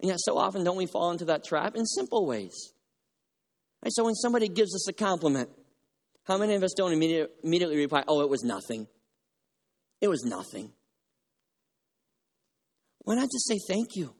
And 0.00 0.08
yet, 0.10 0.18
so 0.20 0.36
often, 0.36 0.64
don't 0.64 0.76
we 0.76 0.86
fall 0.86 1.10
into 1.10 1.26
that 1.26 1.44
trap 1.44 1.74
in 1.74 1.86
simple 1.86 2.26
ways? 2.26 2.72
Right? 3.82 3.92
So 3.94 4.04
when 4.04 4.14
somebody 4.14 4.48
gives 4.48 4.74
us 4.74 4.88
a 4.88 4.92
compliment, 4.92 5.48
how 6.24 6.38
many 6.38 6.54
of 6.54 6.62
us 6.62 6.74
don't 6.76 6.92
immediately, 6.92 7.34
immediately 7.42 7.76
reply, 7.76 8.04
oh, 8.06 8.20
it 8.20 8.28
was 8.28 8.42
nothing? 8.42 8.88
It 10.00 10.08
was 10.08 10.24
nothing. 10.24 10.72
Why 13.04 13.14
not 13.14 13.30
just 13.30 13.46
say 13.46 13.58
thank 13.68 13.94
you? 13.94 14.14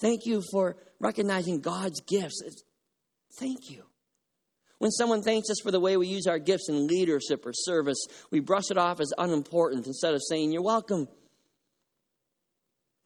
Thank 0.00 0.26
you 0.26 0.42
for 0.50 0.76
recognizing 0.98 1.60
God's 1.60 2.00
gifts. 2.00 2.42
It's, 2.44 2.64
thank 3.38 3.70
you. 3.70 3.84
When 4.78 4.90
someone 4.90 5.22
thanks 5.22 5.50
us 5.50 5.60
for 5.62 5.70
the 5.70 5.78
way 5.78 5.96
we 5.96 6.08
use 6.08 6.26
our 6.26 6.38
gifts 6.38 6.68
in 6.68 6.86
leadership 6.86 7.44
or 7.44 7.52
service, 7.52 7.98
we 8.30 8.40
brush 8.40 8.70
it 8.70 8.78
off 8.78 8.98
as 8.98 9.12
unimportant 9.18 9.86
instead 9.86 10.14
of 10.14 10.22
saying, 10.26 10.52
You're 10.52 10.62
welcome. 10.62 11.06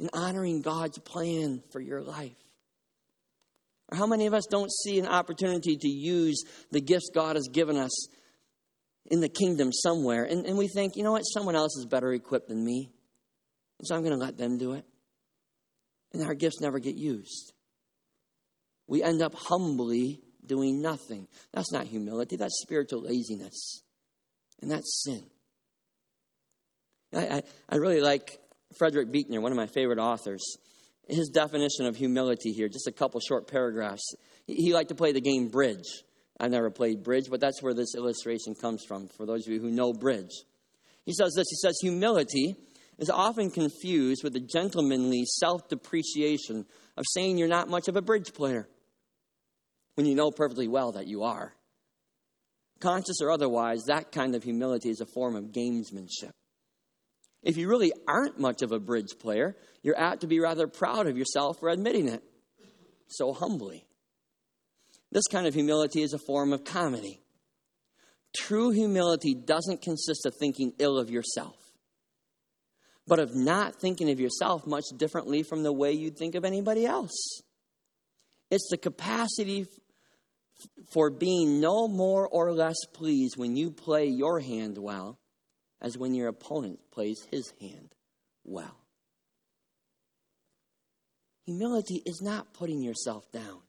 And 0.01 0.11
honoring 0.13 0.61
God's 0.63 0.99
plan 0.99 1.63
for 1.71 1.81
your 1.81 2.03
life. 2.03 2.37
Or 3.91 3.99
how 3.99 4.07
many 4.07 4.27
of 4.27 4.35
us 4.35 4.47
don't 4.51 4.73
see 4.73 4.99
an 4.99 5.07
opportunity 5.07 5.77
to 5.77 5.89
use 5.89 6.43
the 6.71 6.81
gifts 6.81 7.11
God 7.15 7.37
has 7.37 7.49
given 7.53 7.77
us 7.77 8.09
in 9.07 9.21
the 9.21 9.29
kingdom 9.29 9.73
somewhere? 9.73 10.25
And, 10.25 10.47
and 10.47 10.59
we 10.59 10.69
think, 10.69 10.97
you 10.97 11.05
know 11.05 11.13
what, 11.13 11.23
someone 11.23 11.55
else 11.55 11.77
is 11.77 11.87
better 11.87 12.13
equipped 12.13 12.49
than 12.49 12.65
me. 12.65 12.91
And 13.79 13.87
so 13.87 13.95
I'm 13.95 14.03
going 14.03 14.19
to 14.19 14.25
let 14.25 14.39
them 14.39 14.59
do 14.59 14.73
it. 14.73 14.85
And 16.13 16.25
our 16.25 16.35
gifts 16.35 16.61
never 16.61 16.79
get 16.79 16.97
used. 16.97 17.53
We 18.87 19.03
end 19.03 19.23
up 19.23 19.35
humbly 19.35 20.21
doing 20.47 20.81
nothing. 20.81 21.27
That's 21.53 21.73
not 21.73 21.87
humility, 21.87 22.37
that's 22.37 22.61
spiritual 22.63 23.03
laziness. 23.03 23.83
And 24.63 24.71
that's 24.71 25.03
sin. 25.05 25.23
I, 27.13 27.27
I, 27.27 27.43
I 27.69 27.77
really 27.77 28.01
like 28.01 28.39
Frederick 28.77 29.11
Buechner, 29.11 29.41
one 29.41 29.53
of 29.53 29.57
my 29.57 29.67
favorite 29.67 29.99
authors 29.99 30.57
his 31.09 31.29
definition 31.29 31.87
of 31.87 31.97
humility 31.97 32.53
here, 32.53 32.69
just 32.69 32.87
a 32.87 32.93
couple 32.93 33.21
short 33.21 33.47
paragraphs. 33.47 34.15
He 34.47 34.73
liked 34.73 34.89
to 34.89 34.95
play 34.95 35.13
the 35.13 35.21
game 35.21 35.49
bridge. 35.49 36.03
I've 36.41 36.51
never 36.51 36.71
played 36.71 37.03
bridge, 37.03 37.27
but 37.31 37.41
that's 37.41 37.63
where 37.63 37.75
this 37.75 37.95
illustration 37.95 38.55
comes 38.55 38.85
from, 38.87 39.09
for 39.09 39.27
those 39.27 39.47
of 39.47 39.53
you 39.53 39.61
who 39.61 39.71
know 39.71 39.93
bridge. 39.93 40.33
He 41.05 41.13
says 41.13 41.35
this 41.37 41.47
He 41.49 41.57
says, 41.57 41.79
Humility 41.81 42.57
is 42.99 43.11
often 43.11 43.51
confused 43.51 44.25
with 44.25 44.33
the 44.33 44.41
gentlemanly 44.41 45.25
self 45.27 45.69
depreciation 45.69 46.65
of 46.97 47.05
saying 47.13 47.39
you're 47.39 47.49
not 47.49 47.69
much 47.69 47.89
of 47.89 47.97
a 47.97 48.03
bridge 48.03 48.33
player 48.33 48.69
when 49.95 50.07
you 50.07 50.15
know 50.15 50.31
perfectly 50.31 50.69
well 50.69 50.93
that 50.93 51.07
you 51.07 51.23
are. 51.23 51.55
Conscious 52.81 53.21
or 53.21 53.31
otherwise, 53.31 53.85
that 53.87 54.11
kind 54.11 54.35
of 54.35 54.43
humility 54.43 54.91
is 54.91 55.01
a 55.01 55.07
form 55.07 55.37
of 55.37 55.53
gamesmanship. 55.53 56.33
If 57.45 57.59
you 57.59 57.69
really 57.69 57.93
aren't 58.09 58.41
much 58.41 58.63
of 58.63 58.73
a 58.73 58.81
bridge 58.81 59.19
player, 59.21 59.55
you're 59.83 59.99
apt 59.99 60.23
to 60.23 60.27
be 60.27 60.41
rather 60.41 60.67
proud 60.67 61.07
of 61.07 61.19
yourself 61.19 61.61
for 61.61 61.69
admitting 61.69 62.09
it 62.09 62.23
so 63.07 63.35
humbly. 63.35 63.87
This 65.13 65.27
kind 65.31 65.47
of 65.47 65.55
humility 65.55 66.03
is 66.03 66.15
a 66.15 66.19
form 66.19 66.53
of 66.53 66.65
comedy. 66.65 67.21
True 68.35 68.71
humility 68.71 69.35
doesn't 69.35 69.83
consist 69.83 70.27
of 70.27 70.35
thinking 70.35 70.73
ill 70.79 70.99
of 70.99 71.11
yourself, 71.11 71.57
but 73.07 73.21
of 73.21 73.37
not 73.37 73.77
thinking 73.77 74.11
of 74.11 74.19
yourself 74.19 74.67
much 74.67 74.85
differently 74.97 75.43
from 75.43 75.63
the 75.63 75.73
way 75.73 75.93
you'd 75.93 76.17
think 76.17 76.35
of 76.35 76.45
anybody 76.45 76.87
else. 76.87 77.43
It's 78.51 78.69
the 78.71 78.79
capacity 78.79 79.67
for 80.93 81.11
being 81.11 81.61
no 81.61 81.87
more 81.89 82.27
or 82.27 82.53
less 82.53 82.77
pleased 82.93 83.37
when 83.37 83.55
you 83.55 83.71
play 83.71 84.07
your 84.07 84.41
hand 84.41 84.79
well 84.79 85.19
as 85.85 85.99
when 85.99 86.15
your 86.15 86.29
opponent 86.29 86.81
plays 86.91 87.27
his 87.31 87.53
hand 87.61 87.95
well. 88.43 88.79
Humility 91.45 92.03
is 92.07 92.23
not 92.23 92.55
putting 92.55 92.81
yourself 92.81 93.31
down. 93.31 93.61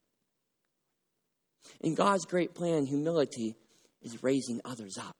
In 1.81 1.93
God's 1.93 2.25
great 2.25 2.55
plan, 2.55 2.85
humility 2.85 3.57
is 4.01 4.23
raising 4.23 4.61
others 4.63 4.97
up, 4.97 5.13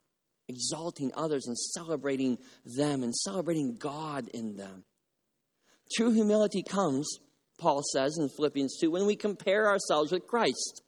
exalting 0.47 1.11
others 1.17 1.47
and 1.47 1.57
celebrating 1.57 2.37
them 2.77 3.03
and 3.03 3.13
celebrating 3.13 3.75
God 3.75 4.29
in 4.29 4.55
them. 4.55 4.85
True 5.93 6.11
humility 6.11 6.63
comes, 6.63 7.19
Paul 7.59 7.81
says 7.91 8.17
in 8.17 8.29
Philippians 8.29 8.77
2, 8.79 8.89
when 8.89 9.05
we 9.05 9.17
compare 9.17 9.67
ourselves 9.67 10.13
with 10.13 10.25
Christ. 10.27 10.81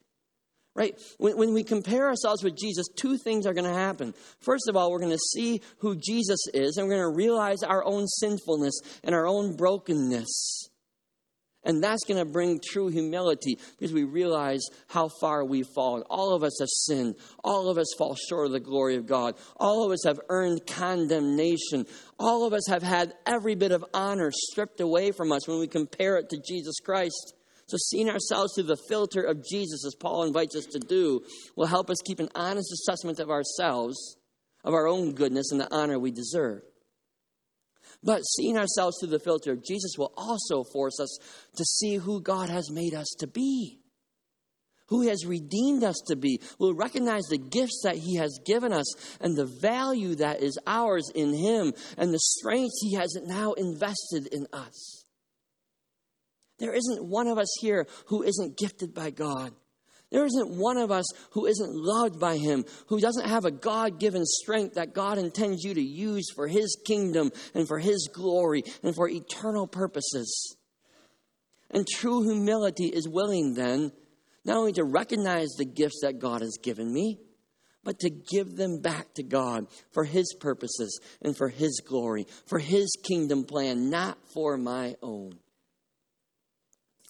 Right? 0.78 0.98
When, 1.18 1.36
when 1.38 1.54
we 1.54 1.64
compare 1.64 2.08
ourselves 2.08 2.44
with 2.44 2.56
Jesus, 2.56 2.88
two 2.96 3.18
things 3.18 3.46
are 3.46 3.54
going 3.54 3.66
to 3.66 3.78
happen. 3.78 4.14
First 4.40 4.70
of 4.70 4.78
all, 4.78 4.92
we're 4.92 5.00
going 5.00 5.12
to 5.12 5.18
see 5.18 5.62
who 5.80 5.96
Jesus 5.96 6.40
is, 6.54 6.78
and 6.78 6.88
we're 6.88 6.98
going 6.98 7.12
to 7.12 7.18
realize 7.18 7.64
our 7.64 7.84
own 7.84 8.08
sinfulness 8.08 8.80
and 9.04 9.14
our 9.14 9.28
own 9.28 9.58
brokenness. 9.58 10.70
And 11.64 11.84
that's 11.84 12.06
going 12.06 12.24
to 12.24 12.32
bring 12.32 12.62
true 12.64 12.88
humility 12.88 13.58
because 13.72 13.92
we 13.92 14.06
realize 14.06 14.62
how 14.88 15.10
far 15.20 15.44
we've 15.44 15.68
fallen. 15.76 16.04
All 16.10 16.34
of 16.34 16.44
us 16.44 16.58
have 16.62 16.70
sinned. 16.70 17.16
All 17.44 17.70
of 17.70 17.78
us 17.78 17.88
fall 17.98 18.16
short 18.16 18.46
of 18.46 18.54
the 18.54 18.60
glory 18.62 18.96
of 18.96 19.06
God. 19.06 19.36
All 19.58 19.84
of 19.84 19.92
us 19.92 20.04
have 20.06 20.20
earned 20.30 20.66
condemnation. 20.66 21.86
All 22.20 22.46
of 22.46 22.54
us 22.54 22.68
have 22.70 22.84
had 22.84 23.16
every 23.26 23.56
bit 23.56 23.74
of 23.74 23.84
honor 23.94 24.32
stripped 24.32 24.80
away 24.80 25.12
from 25.12 25.34
us 25.34 25.46
when 25.46 25.60
we 25.60 25.68
compare 25.68 26.18
it 26.18 26.30
to 26.30 26.38
Jesus 26.38 26.80
Christ. 26.80 27.34
So, 27.68 27.76
seeing 27.78 28.10
ourselves 28.10 28.54
through 28.56 28.66
the 28.66 28.78
filter 28.88 29.22
of 29.22 29.46
Jesus, 29.46 29.86
as 29.86 29.96
Paul 29.96 30.24
invites 30.24 30.56
us 30.56 30.66
to 30.68 30.80
do, 30.80 31.22
will 31.58 31.66
help 31.66 31.90
us 31.90 31.98
keep 32.06 32.20
an 32.20 32.30
honest 32.34 32.72
assessment 32.72 33.20
of 33.20 33.30
ourselves, 33.30 34.18
of 34.64 34.74
our 34.74 34.88
own 34.88 35.14
goodness, 35.14 35.52
and 35.52 35.60
the 35.60 35.74
honor 35.74 36.00
we 36.00 36.12
deserve. 36.12 36.62
But 38.04 38.22
seeing 38.22 38.58
ourselves 38.58 38.98
through 39.00 39.10
the 39.10 39.20
filter 39.20 39.52
of 39.52 39.66
Jesus 39.66 39.96
will 39.98 40.14
also 40.16 40.64
force 40.64 41.00
us 41.00 41.18
to 41.58 41.66
see 41.66 41.96
who 41.96 42.22
God 42.22 42.50
has 42.50 42.72
made 42.72 42.94
us 42.94 43.08
to 43.20 43.28
be, 43.28 43.80
who 44.88 45.02
He 45.02 45.10
has 45.10 45.26
redeemed 45.26 45.84
us 45.84 45.98
to 46.08 46.16
be. 46.16 46.40
We'll 46.60 46.74
recognize 46.74 47.24
the 47.24 47.38
gifts 47.38 47.82
that 47.84 47.98
He 47.98 48.16
has 48.16 48.40
given 48.46 48.72
us 48.72 49.18
and 49.20 49.36
the 49.36 49.46
value 49.46 50.16
that 50.16 50.42
is 50.42 50.58
ours 50.66 51.12
in 51.14 51.34
Him 51.34 51.74
and 51.98 52.14
the 52.14 52.20
strength 52.20 52.76
He 52.82 52.96
has 52.96 53.18
now 53.26 53.54
invested 53.54 54.28
in 54.32 54.48
us. 54.54 55.04
There 56.60 56.74
isn't 56.74 57.06
one 57.06 57.28
of 57.28 57.38
us 57.38 57.54
here 57.62 57.88
who 58.08 58.24
isn't 58.24 58.58
gifted 58.58 58.94
by 58.94 59.12
God. 59.12 59.54
There 60.10 60.26
isn't 60.26 60.58
one 60.58 60.78
of 60.78 60.90
us 60.90 61.06
who 61.32 61.46
isn't 61.46 61.76
loved 61.76 62.20
by 62.20 62.38
Him, 62.38 62.66
who 62.88 63.00
doesn't 63.00 63.28
have 63.28 63.46
a 63.46 63.52
God 63.52 64.00
given 64.00 64.26
strength 64.26 64.76
that 64.76 64.94
God 64.94 65.18
intends 65.18 65.64
you 65.64 65.74
to 65.74 65.82
use 65.82 66.32
for 66.34 66.48
His 66.48 66.78
kingdom 66.86 67.32
and 67.54 67.68
for 67.68 67.78
His 67.78 68.10
glory 68.12 68.64
and 68.84 68.96
for 68.96 69.10
eternal 69.10 69.68
purposes. 69.68 70.56
And 71.70 71.86
true 71.86 72.24
humility 72.24 72.86
is 72.86 73.08
willing 73.08 73.54
then 73.54 73.92
not 74.46 74.56
only 74.56 74.72
to 74.74 74.86
recognize 74.86 75.50
the 75.58 75.66
gifts 75.66 76.00
that 76.04 76.20
God 76.20 76.42
has 76.42 76.58
given 76.64 76.92
me, 76.92 77.20
but 77.84 78.00
to 78.00 78.10
give 78.10 78.56
them 78.56 78.80
back 78.82 79.14
to 79.16 79.24
God 79.24 79.68
for 79.92 80.06
His 80.06 80.34
purposes 80.40 81.00
and 81.22 81.36
for 81.36 81.50
His 81.50 81.82
glory, 81.86 82.26
for 82.46 82.60
His 82.60 82.96
kingdom 83.04 83.44
plan, 83.44 83.90
not 83.90 84.18
for 84.34 84.58
my 84.58 84.96
own. 85.04 85.38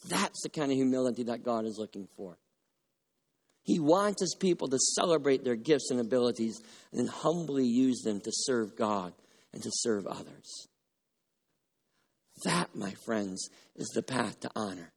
That's 0.10 0.42
the 0.44 0.50
kind 0.50 0.72
of 0.72 0.78
humility 0.78 1.24
that 1.24 1.44
God 1.44 1.66
is 1.66 1.78
looking 1.78 2.08
for. 2.16 2.38
He 3.64 3.80
wants 3.80 4.22
his 4.22 4.36
people 4.40 4.70
to 4.70 4.80
celebrate 4.80 5.44
their 5.44 5.56
gifts 5.56 5.92
and 5.92 6.00
abilities 6.00 6.62
and 6.92 7.00
then 7.02 7.08
humbly 7.08 7.66
use 7.66 8.02
them 8.02 8.22
to 8.22 8.32
serve 8.32 8.78
God 8.78 9.14
and 9.54 9.62
to 9.62 9.70
serve 9.72 10.08
others. 10.08 10.68
That, 12.44 12.76
my 12.76 12.92
friends, 13.06 13.50
is 13.76 13.90
the 13.90 14.04
path 14.04 14.40
to 14.42 14.52
honor. 14.56 14.94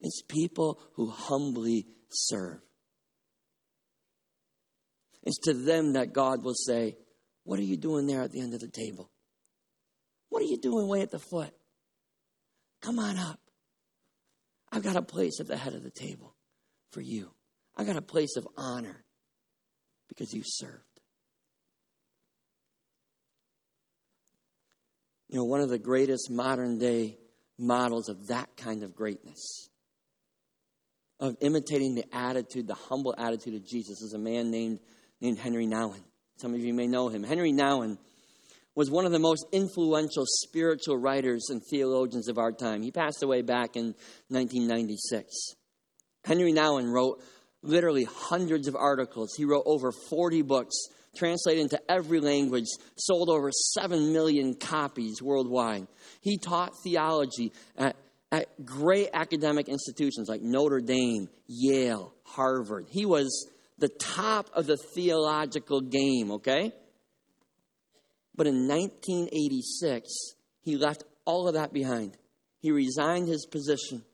It's 0.00 0.22
people 0.26 0.78
who 0.94 1.10
humbly 1.10 1.86
serve. 2.10 2.60
It's 5.24 5.38
to 5.40 5.52
them 5.52 5.94
that 5.94 6.12
God 6.12 6.44
will 6.44 6.54
say, 6.54 6.96
What 7.44 7.58
are 7.58 7.64
you 7.64 7.76
doing 7.76 8.06
there 8.06 8.22
at 8.22 8.30
the 8.30 8.40
end 8.40 8.54
of 8.54 8.60
the 8.60 8.70
table? 8.70 9.10
What 10.28 10.42
are 10.42 10.46
you 10.46 10.58
doing 10.58 10.86
way 10.86 11.02
at 11.02 11.10
the 11.10 11.18
foot? 11.18 11.52
Come 12.80 12.98
on 12.98 13.18
up. 13.18 13.40
I've 14.72 14.82
got 14.82 14.96
a 14.96 15.02
place 15.02 15.40
at 15.40 15.46
the 15.46 15.56
head 15.56 15.74
of 15.74 15.82
the 15.82 15.90
table 15.90 16.34
for 16.90 17.00
you. 17.00 17.30
I've 17.76 17.86
got 17.86 17.96
a 17.96 18.02
place 18.02 18.36
of 18.36 18.46
honor 18.56 19.04
because 20.08 20.32
you 20.32 20.42
served. 20.44 20.82
You 25.28 25.38
know, 25.38 25.44
one 25.44 25.60
of 25.60 25.68
the 25.68 25.78
greatest 25.78 26.30
modern 26.30 26.78
day 26.78 27.18
models 27.58 28.08
of 28.08 28.28
that 28.28 28.56
kind 28.56 28.82
of 28.82 28.94
greatness, 28.94 29.68
of 31.18 31.36
imitating 31.40 31.94
the 31.94 32.04
attitude, 32.14 32.66
the 32.66 32.74
humble 32.74 33.14
attitude 33.16 33.54
of 33.54 33.66
Jesus, 33.66 34.02
is 34.02 34.12
a 34.12 34.18
man 34.18 34.50
named, 34.50 34.78
named 35.20 35.38
Henri 35.38 35.66
Nouwen. 35.66 36.02
Some 36.36 36.54
of 36.54 36.60
you 36.60 36.74
may 36.74 36.86
know 36.86 37.08
him. 37.08 37.24
Henri 37.24 37.52
Nouwen 37.52 37.98
was 38.76 38.90
one 38.90 39.06
of 39.06 39.10
the 39.10 39.18
most 39.18 39.46
influential 39.52 40.24
spiritual 40.26 40.98
writers 40.98 41.46
and 41.48 41.62
theologians 41.64 42.28
of 42.28 42.38
our 42.38 42.52
time. 42.52 42.82
He 42.82 42.92
passed 42.92 43.22
away 43.22 43.42
back 43.42 43.74
in 43.74 43.94
1996. 44.28 45.34
Henri 46.24 46.52
Nouwen 46.52 46.92
wrote 46.92 47.22
literally 47.62 48.04
hundreds 48.04 48.68
of 48.68 48.76
articles. 48.76 49.34
He 49.34 49.46
wrote 49.46 49.64
over 49.64 49.90
40 49.92 50.42
books, 50.42 50.76
translated 51.16 51.62
into 51.62 51.80
every 51.90 52.20
language, 52.20 52.66
sold 52.96 53.30
over 53.30 53.50
7 53.50 54.12
million 54.12 54.54
copies 54.54 55.22
worldwide. 55.22 55.86
He 56.20 56.36
taught 56.36 56.72
theology 56.84 57.52
at, 57.78 57.96
at 58.30 58.64
great 58.64 59.08
academic 59.14 59.70
institutions 59.70 60.28
like 60.28 60.42
Notre 60.42 60.82
Dame, 60.82 61.30
Yale, 61.46 62.12
Harvard. 62.24 62.88
He 62.90 63.06
was 63.06 63.48
the 63.78 63.88
top 63.88 64.50
of 64.52 64.66
the 64.66 64.76
theological 64.76 65.80
game, 65.80 66.32
okay? 66.32 66.72
But 68.36 68.46
in 68.46 68.68
1986, 68.68 70.08
he 70.60 70.76
left 70.76 71.04
all 71.24 71.48
of 71.48 71.54
that 71.54 71.72
behind. 71.72 72.16
He 72.60 72.70
resigned 72.70 73.28
his 73.28 73.46
position 73.46 74.04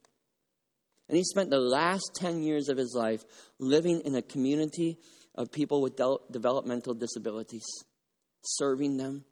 and 1.12 1.18
he 1.18 1.24
spent 1.24 1.50
the 1.50 1.58
last 1.58 2.12
10 2.14 2.42
years 2.42 2.70
of 2.70 2.78
his 2.78 2.94
life 2.94 3.22
living 3.58 4.00
in 4.06 4.14
a 4.14 4.22
community 4.22 4.96
of 5.34 5.52
people 5.52 5.82
with 5.82 5.94
de- 5.94 6.16
developmental 6.30 6.94
disabilities, 6.94 7.66
serving 8.42 8.96
them, 8.96 9.26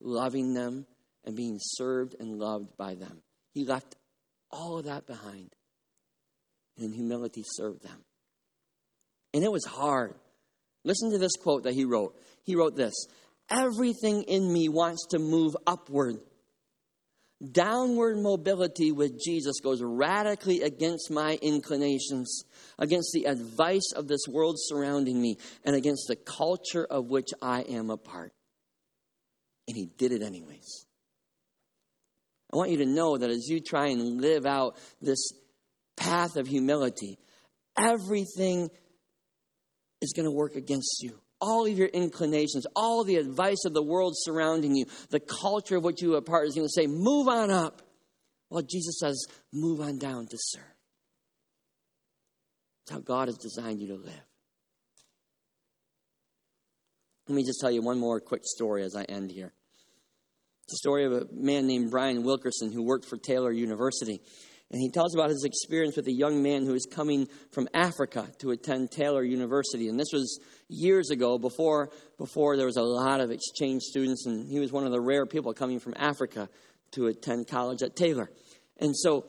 loving 0.00 0.54
them, 0.54 0.86
and 1.24 1.34
being 1.34 1.58
served 1.60 2.14
and 2.20 2.38
loved 2.38 2.76
by 2.76 2.94
them. 2.94 3.22
He 3.52 3.64
left 3.64 3.96
all 4.52 4.78
of 4.78 4.84
that 4.84 5.08
behind 5.08 5.50
and 6.76 6.86
in 6.86 6.92
humility 6.92 7.42
served 7.44 7.82
them. 7.82 8.04
And 9.34 9.42
it 9.42 9.50
was 9.50 9.64
hard. 9.64 10.14
Listen 10.84 11.10
to 11.10 11.18
this 11.18 11.34
quote 11.42 11.64
that 11.64 11.74
he 11.74 11.84
wrote. 11.84 12.16
He 12.44 12.54
wrote 12.54 12.76
this 12.76 12.94
Everything 13.50 14.22
in 14.22 14.52
me 14.52 14.68
wants 14.68 15.06
to 15.10 15.18
move 15.18 15.56
upward 15.66 16.16
Downward 17.52 18.16
mobility 18.16 18.92
with 18.92 19.22
Jesus 19.22 19.60
goes 19.60 19.82
radically 19.82 20.62
against 20.62 21.10
my 21.10 21.38
inclinations, 21.42 22.44
against 22.78 23.10
the 23.12 23.24
advice 23.24 23.92
of 23.94 24.08
this 24.08 24.22
world 24.26 24.56
surrounding 24.58 25.20
me, 25.20 25.36
and 25.62 25.76
against 25.76 26.06
the 26.08 26.16
culture 26.16 26.86
of 26.86 27.10
which 27.10 27.28
I 27.42 27.60
am 27.62 27.90
a 27.90 27.98
part. 27.98 28.32
And 29.68 29.76
he 29.76 29.86
did 29.98 30.12
it 30.12 30.22
anyways. 30.22 30.86
I 32.50 32.56
want 32.56 32.70
you 32.70 32.78
to 32.78 32.86
know 32.86 33.18
that 33.18 33.28
as 33.28 33.48
you 33.48 33.60
try 33.60 33.88
and 33.88 34.22
live 34.22 34.46
out 34.46 34.78
this 35.02 35.30
path 35.94 36.36
of 36.36 36.46
humility, 36.46 37.18
everything 37.76 38.70
is 40.00 40.14
going 40.14 40.24
to 40.24 40.34
work 40.34 40.54
against 40.54 41.02
you 41.02 41.20
all 41.40 41.66
of 41.66 41.76
your 41.76 41.88
inclinations, 41.88 42.66
all 42.74 43.04
the 43.04 43.16
advice 43.16 43.64
of 43.64 43.74
the 43.74 43.82
world 43.82 44.14
surrounding 44.16 44.74
you, 44.74 44.86
the 45.10 45.20
culture 45.20 45.76
of 45.76 45.84
which 45.84 46.02
you 46.02 46.14
are 46.14 46.20
part 46.22 46.48
is 46.48 46.54
going 46.54 46.66
to 46.66 46.72
say, 46.72 46.86
move 46.86 47.28
on 47.28 47.50
up. 47.50 47.82
Well, 48.50 48.62
Jesus 48.62 48.98
says, 49.00 49.26
move 49.52 49.80
on 49.80 49.98
down 49.98 50.26
to 50.28 50.36
serve. 50.38 50.62
It's 52.84 52.92
how 52.92 53.00
God 53.00 53.28
has 53.28 53.36
designed 53.36 53.80
you 53.80 53.88
to 53.88 53.96
live. 53.96 54.24
Let 57.28 57.34
me 57.34 57.44
just 57.44 57.60
tell 57.60 57.72
you 57.72 57.82
one 57.82 57.98
more 57.98 58.20
quick 58.20 58.42
story 58.44 58.84
as 58.84 58.94
I 58.94 59.02
end 59.02 59.32
here. 59.32 59.52
It's 60.68 60.78
story 60.78 61.04
of 61.04 61.12
a 61.12 61.26
man 61.32 61.66
named 61.66 61.90
Brian 61.90 62.22
Wilkerson 62.22 62.72
who 62.72 62.84
worked 62.84 63.04
for 63.04 63.16
Taylor 63.16 63.52
University. 63.52 64.20
And 64.70 64.80
he 64.80 64.90
tells 64.90 65.14
about 65.14 65.30
his 65.30 65.44
experience 65.44 65.96
with 65.96 66.08
a 66.08 66.12
young 66.12 66.42
man 66.42 66.66
who 66.66 66.72
was 66.72 66.86
coming 66.86 67.28
from 67.52 67.68
Africa 67.72 68.28
to 68.40 68.50
attend 68.50 68.90
Taylor 68.90 69.22
University. 69.22 69.88
And 69.88 69.98
this 69.98 70.12
was 70.12 70.40
years 70.68 71.10
ago, 71.10 71.38
before, 71.38 71.90
before 72.18 72.56
there 72.56 72.66
was 72.66 72.76
a 72.76 72.82
lot 72.82 73.20
of 73.20 73.30
exchange 73.30 73.82
students, 73.82 74.26
and 74.26 74.50
he 74.50 74.58
was 74.58 74.72
one 74.72 74.84
of 74.84 74.90
the 74.90 75.00
rare 75.00 75.24
people 75.24 75.54
coming 75.54 75.78
from 75.78 75.94
Africa 75.96 76.48
to 76.92 77.06
attend 77.06 77.46
college 77.46 77.82
at 77.82 77.94
Taylor. 77.94 78.28
And 78.78 78.96
so, 78.96 79.26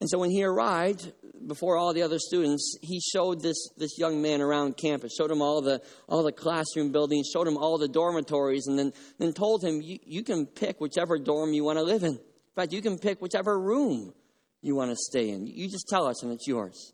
and 0.00 0.08
so 0.08 0.18
when 0.18 0.30
he 0.30 0.42
arrived, 0.42 1.12
before 1.46 1.76
all 1.76 1.92
the 1.92 2.02
other 2.02 2.18
students, 2.18 2.78
he 2.80 3.00
showed 3.00 3.42
this, 3.42 3.68
this 3.76 3.98
young 3.98 4.22
man 4.22 4.40
around 4.40 4.78
campus, 4.78 5.14
showed 5.14 5.30
him 5.30 5.42
all 5.42 5.60
the, 5.60 5.82
all 6.08 6.22
the 6.22 6.32
classroom 6.32 6.92
buildings, 6.92 7.28
showed 7.30 7.46
him 7.46 7.58
all 7.58 7.76
the 7.76 7.88
dormitories, 7.88 8.66
and 8.66 8.78
then, 8.78 8.92
then 9.18 9.34
told 9.34 9.62
him, 9.62 9.82
you, 9.82 9.98
you 10.04 10.22
can 10.24 10.46
pick 10.46 10.80
whichever 10.80 11.18
dorm 11.18 11.52
you 11.52 11.62
want 11.62 11.78
to 11.78 11.84
live 11.84 12.04
in. 12.04 12.12
In 12.12 12.54
fact, 12.56 12.72
you 12.72 12.80
can 12.80 12.98
pick 12.98 13.20
whichever 13.20 13.58
room 13.58 14.14
you 14.62 14.74
want 14.74 14.90
to 14.90 14.96
stay 14.96 15.30
in. 15.30 15.46
You 15.46 15.68
just 15.68 15.88
tell 15.88 16.06
us 16.06 16.22
and 16.22 16.32
it's 16.32 16.46
yours. 16.46 16.92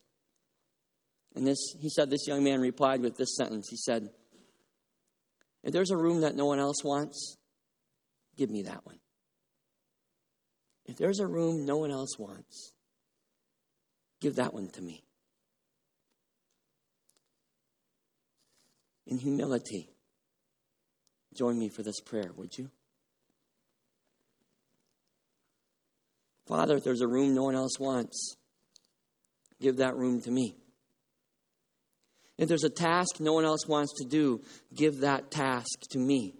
And 1.35 1.47
this, 1.47 1.59
he 1.81 1.89
said, 1.89 2.11
this 2.11 2.27
young 2.29 2.45
man 2.45 2.61
replied 2.61 3.01
with 3.01 3.17
this 3.17 3.37
sentence. 3.37 3.69
He 3.69 3.77
said, 3.77 4.09
If 5.63 5.73
there's 5.73 5.91
a 5.91 5.97
room 5.97 6.21
that 6.21 6.37
no 6.37 6.47
one 6.47 6.61
else 6.61 6.85
wants, 6.85 7.37
give 8.37 8.51
me 8.51 8.63
that 8.63 8.87
one. 8.87 8.99
If 10.87 10.97
there's 10.97 11.19
a 11.19 11.27
room 11.27 11.65
no 11.65 11.79
one 11.79 11.91
else 11.91 12.19
wants, 12.19 12.75
give 14.21 14.37
that 14.37 14.55
one 14.55 14.69
to 14.71 14.83
me. 14.83 15.05
in 19.07 19.19
humility. 19.19 19.91
Join 21.35 21.59
me 21.59 21.69
for 21.69 21.83
this 21.83 22.01
prayer, 22.01 22.31
would 22.37 22.57
you? 22.57 22.71
Father, 26.47 26.77
if 26.77 26.85
there's 26.85 27.01
a 27.01 27.09
room 27.09 27.35
no 27.35 27.45
one 27.45 27.55
else 27.55 27.79
wants, 27.79 28.37
give 29.61 29.79
that 29.79 29.97
room 29.97 30.21
to 30.23 30.31
me. 30.31 30.57
If 32.37 32.49
there's 32.49 32.65
a 32.65 32.71
task 32.71 33.21
no 33.21 33.33
one 33.33 33.45
else 33.45 33.67
wants 33.67 33.95
to 33.99 34.05
do, 34.05 34.43
give 34.75 35.01
that 35.01 35.31
task 35.31 35.67
to 35.91 35.99
me. 35.99 36.35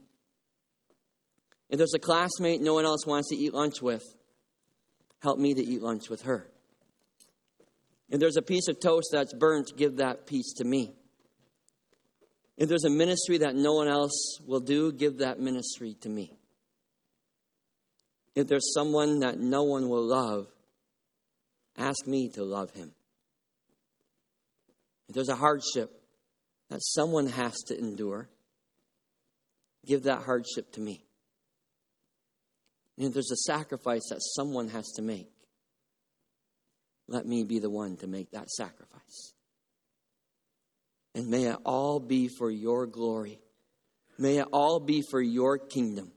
If 1.71 1.79
there's 1.79 1.95
a 1.95 2.01
classmate 2.01 2.61
no 2.61 2.75
one 2.75 2.85
else 2.85 3.07
wants 3.07 3.31
to 3.31 3.37
eat 3.37 3.55
lunch 3.55 3.81
with, 3.81 4.03
help 5.23 5.39
me 5.39 5.55
to 5.55 5.63
eat 5.63 5.83
lunch 5.83 6.11
with 6.11 6.23
her. 6.23 6.51
If 8.11 8.21
there's 8.21 8.37
a 8.37 8.43
piece 8.43 8.69
of 8.69 8.79
toast 8.81 9.09
that's 9.13 9.33
burnt, 9.33 9.73
give 9.77 9.97
that 9.97 10.27
piece 10.27 10.53
to 10.59 10.65
me. 10.65 10.95
If 12.57 12.69
there's 12.69 12.85
a 12.85 12.91
ministry 12.91 13.39
that 13.39 13.57
no 13.57 13.73
one 13.73 13.89
else 13.89 14.39
will 14.47 14.61
do, 14.61 14.93
give 14.93 15.19
that 15.19 15.41
ministry 15.41 15.97
to 16.03 16.09
me. 16.09 16.37
If 18.35 18.49
there's 18.49 18.73
someone 18.75 19.21
that 19.21 19.39
no 19.39 19.63
one 19.63 19.89
will 19.89 20.05
love, 20.05 20.47
ask 21.77 22.07
me 22.07 22.29
to 22.31 22.43
love 22.43 22.71
him. 22.73 22.93
If 25.09 25.15
there's 25.15 25.29
a 25.29 25.37
hardship 25.37 25.91
that 26.71 26.81
someone 26.83 27.29
has 27.29 27.55
to 27.69 27.79
endure, 27.79 28.29
give 29.87 30.05
that 30.05 30.23
hardship 30.23 30.73
to 30.73 30.81
me. 30.81 31.05
And 32.97 33.09
if 33.09 33.13
there's 33.13 33.31
a 33.31 33.37
sacrifice 33.37 34.09
that 34.11 34.21
someone 34.21 34.69
has 34.69 34.91
to 34.97 35.03
make, 35.03 35.31
let 37.07 37.27
me 37.27 37.45
be 37.45 37.59
the 37.59 37.71
one 37.71 37.97
to 37.99 38.07
make 38.07 38.31
that 38.31 38.49
sacrifice. 38.51 39.35
And 41.15 41.29
may 41.29 41.45
it 41.45 41.59
all 41.65 42.01
be 42.01 42.29
for 42.29 42.51
your 42.51 42.87
glory. 42.87 43.39
May 44.19 44.39
it 44.39 44.49
all 44.53 44.81
be 44.81 45.03
for 45.11 45.21
your 45.21 45.59
kingdom. 45.59 46.13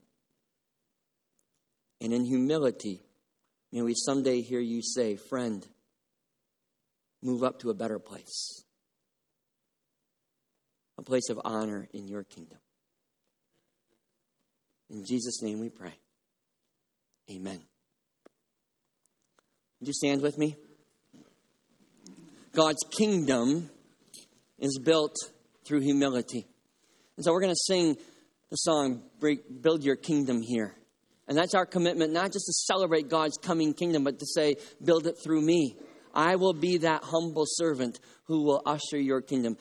And 2.00 2.12
in 2.12 2.24
humility, 2.24 3.02
may 3.72 3.82
we 3.82 3.94
someday 3.94 4.40
hear 4.40 4.60
you 4.60 4.82
say, 4.82 5.16
Friend, 5.16 5.66
move 7.22 7.42
up 7.42 7.60
to 7.60 7.70
a 7.70 7.74
better 7.74 7.98
place, 7.98 8.64
a 10.96 11.02
place 11.02 11.28
of 11.28 11.40
honor 11.44 11.88
in 11.92 12.06
your 12.06 12.22
kingdom. 12.22 12.58
In 14.90 15.04
Jesus' 15.04 15.42
name 15.42 15.60
we 15.60 15.68
pray. 15.68 15.94
Amen. 17.30 17.60
Would 19.80 19.88
you 19.88 19.92
stand 19.92 20.22
with 20.22 20.38
me? 20.38 20.56
God's 22.52 22.82
kingdom 22.90 23.70
is 24.58 24.80
built 24.82 25.14
through 25.64 25.80
humility. 25.80 26.46
And 27.16 27.24
so 27.24 27.32
we're 27.32 27.40
going 27.40 27.52
to 27.52 27.64
sing 27.66 27.96
the 28.50 28.56
song, 28.56 29.02
Build 29.60 29.84
Your 29.84 29.96
Kingdom 29.96 30.40
Here. 30.40 30.74
And 31.28 31.36
that's 31.36 31.54
our 31.54 31.66
commitment, 31.66 32.12
not 32.12 32.32
just 32.32 32.46
to 32.46 32.52
celebrate 32.52 33.08
God's 33.08 33.36
coming 33.36 33.74
kingdom, 33.74 34.04
but 34.04 34.18
to 34.18 34.26
say, 34.26 34.56
Build 34.82 35.06
it 35.06 35.16
through 35.22 35.42
me. 35.42 35.76
I 36.14 36.36
will 36.36 36.54
be 36.54 36.78
that 36.78 37.04
humble 37.04 37.44
servant 37.46 38.00
who 38.24 38.42
will 38.42 38.62
usher 38.64 38.98
your 38.98 39.20
kingdom. 39.20 39.54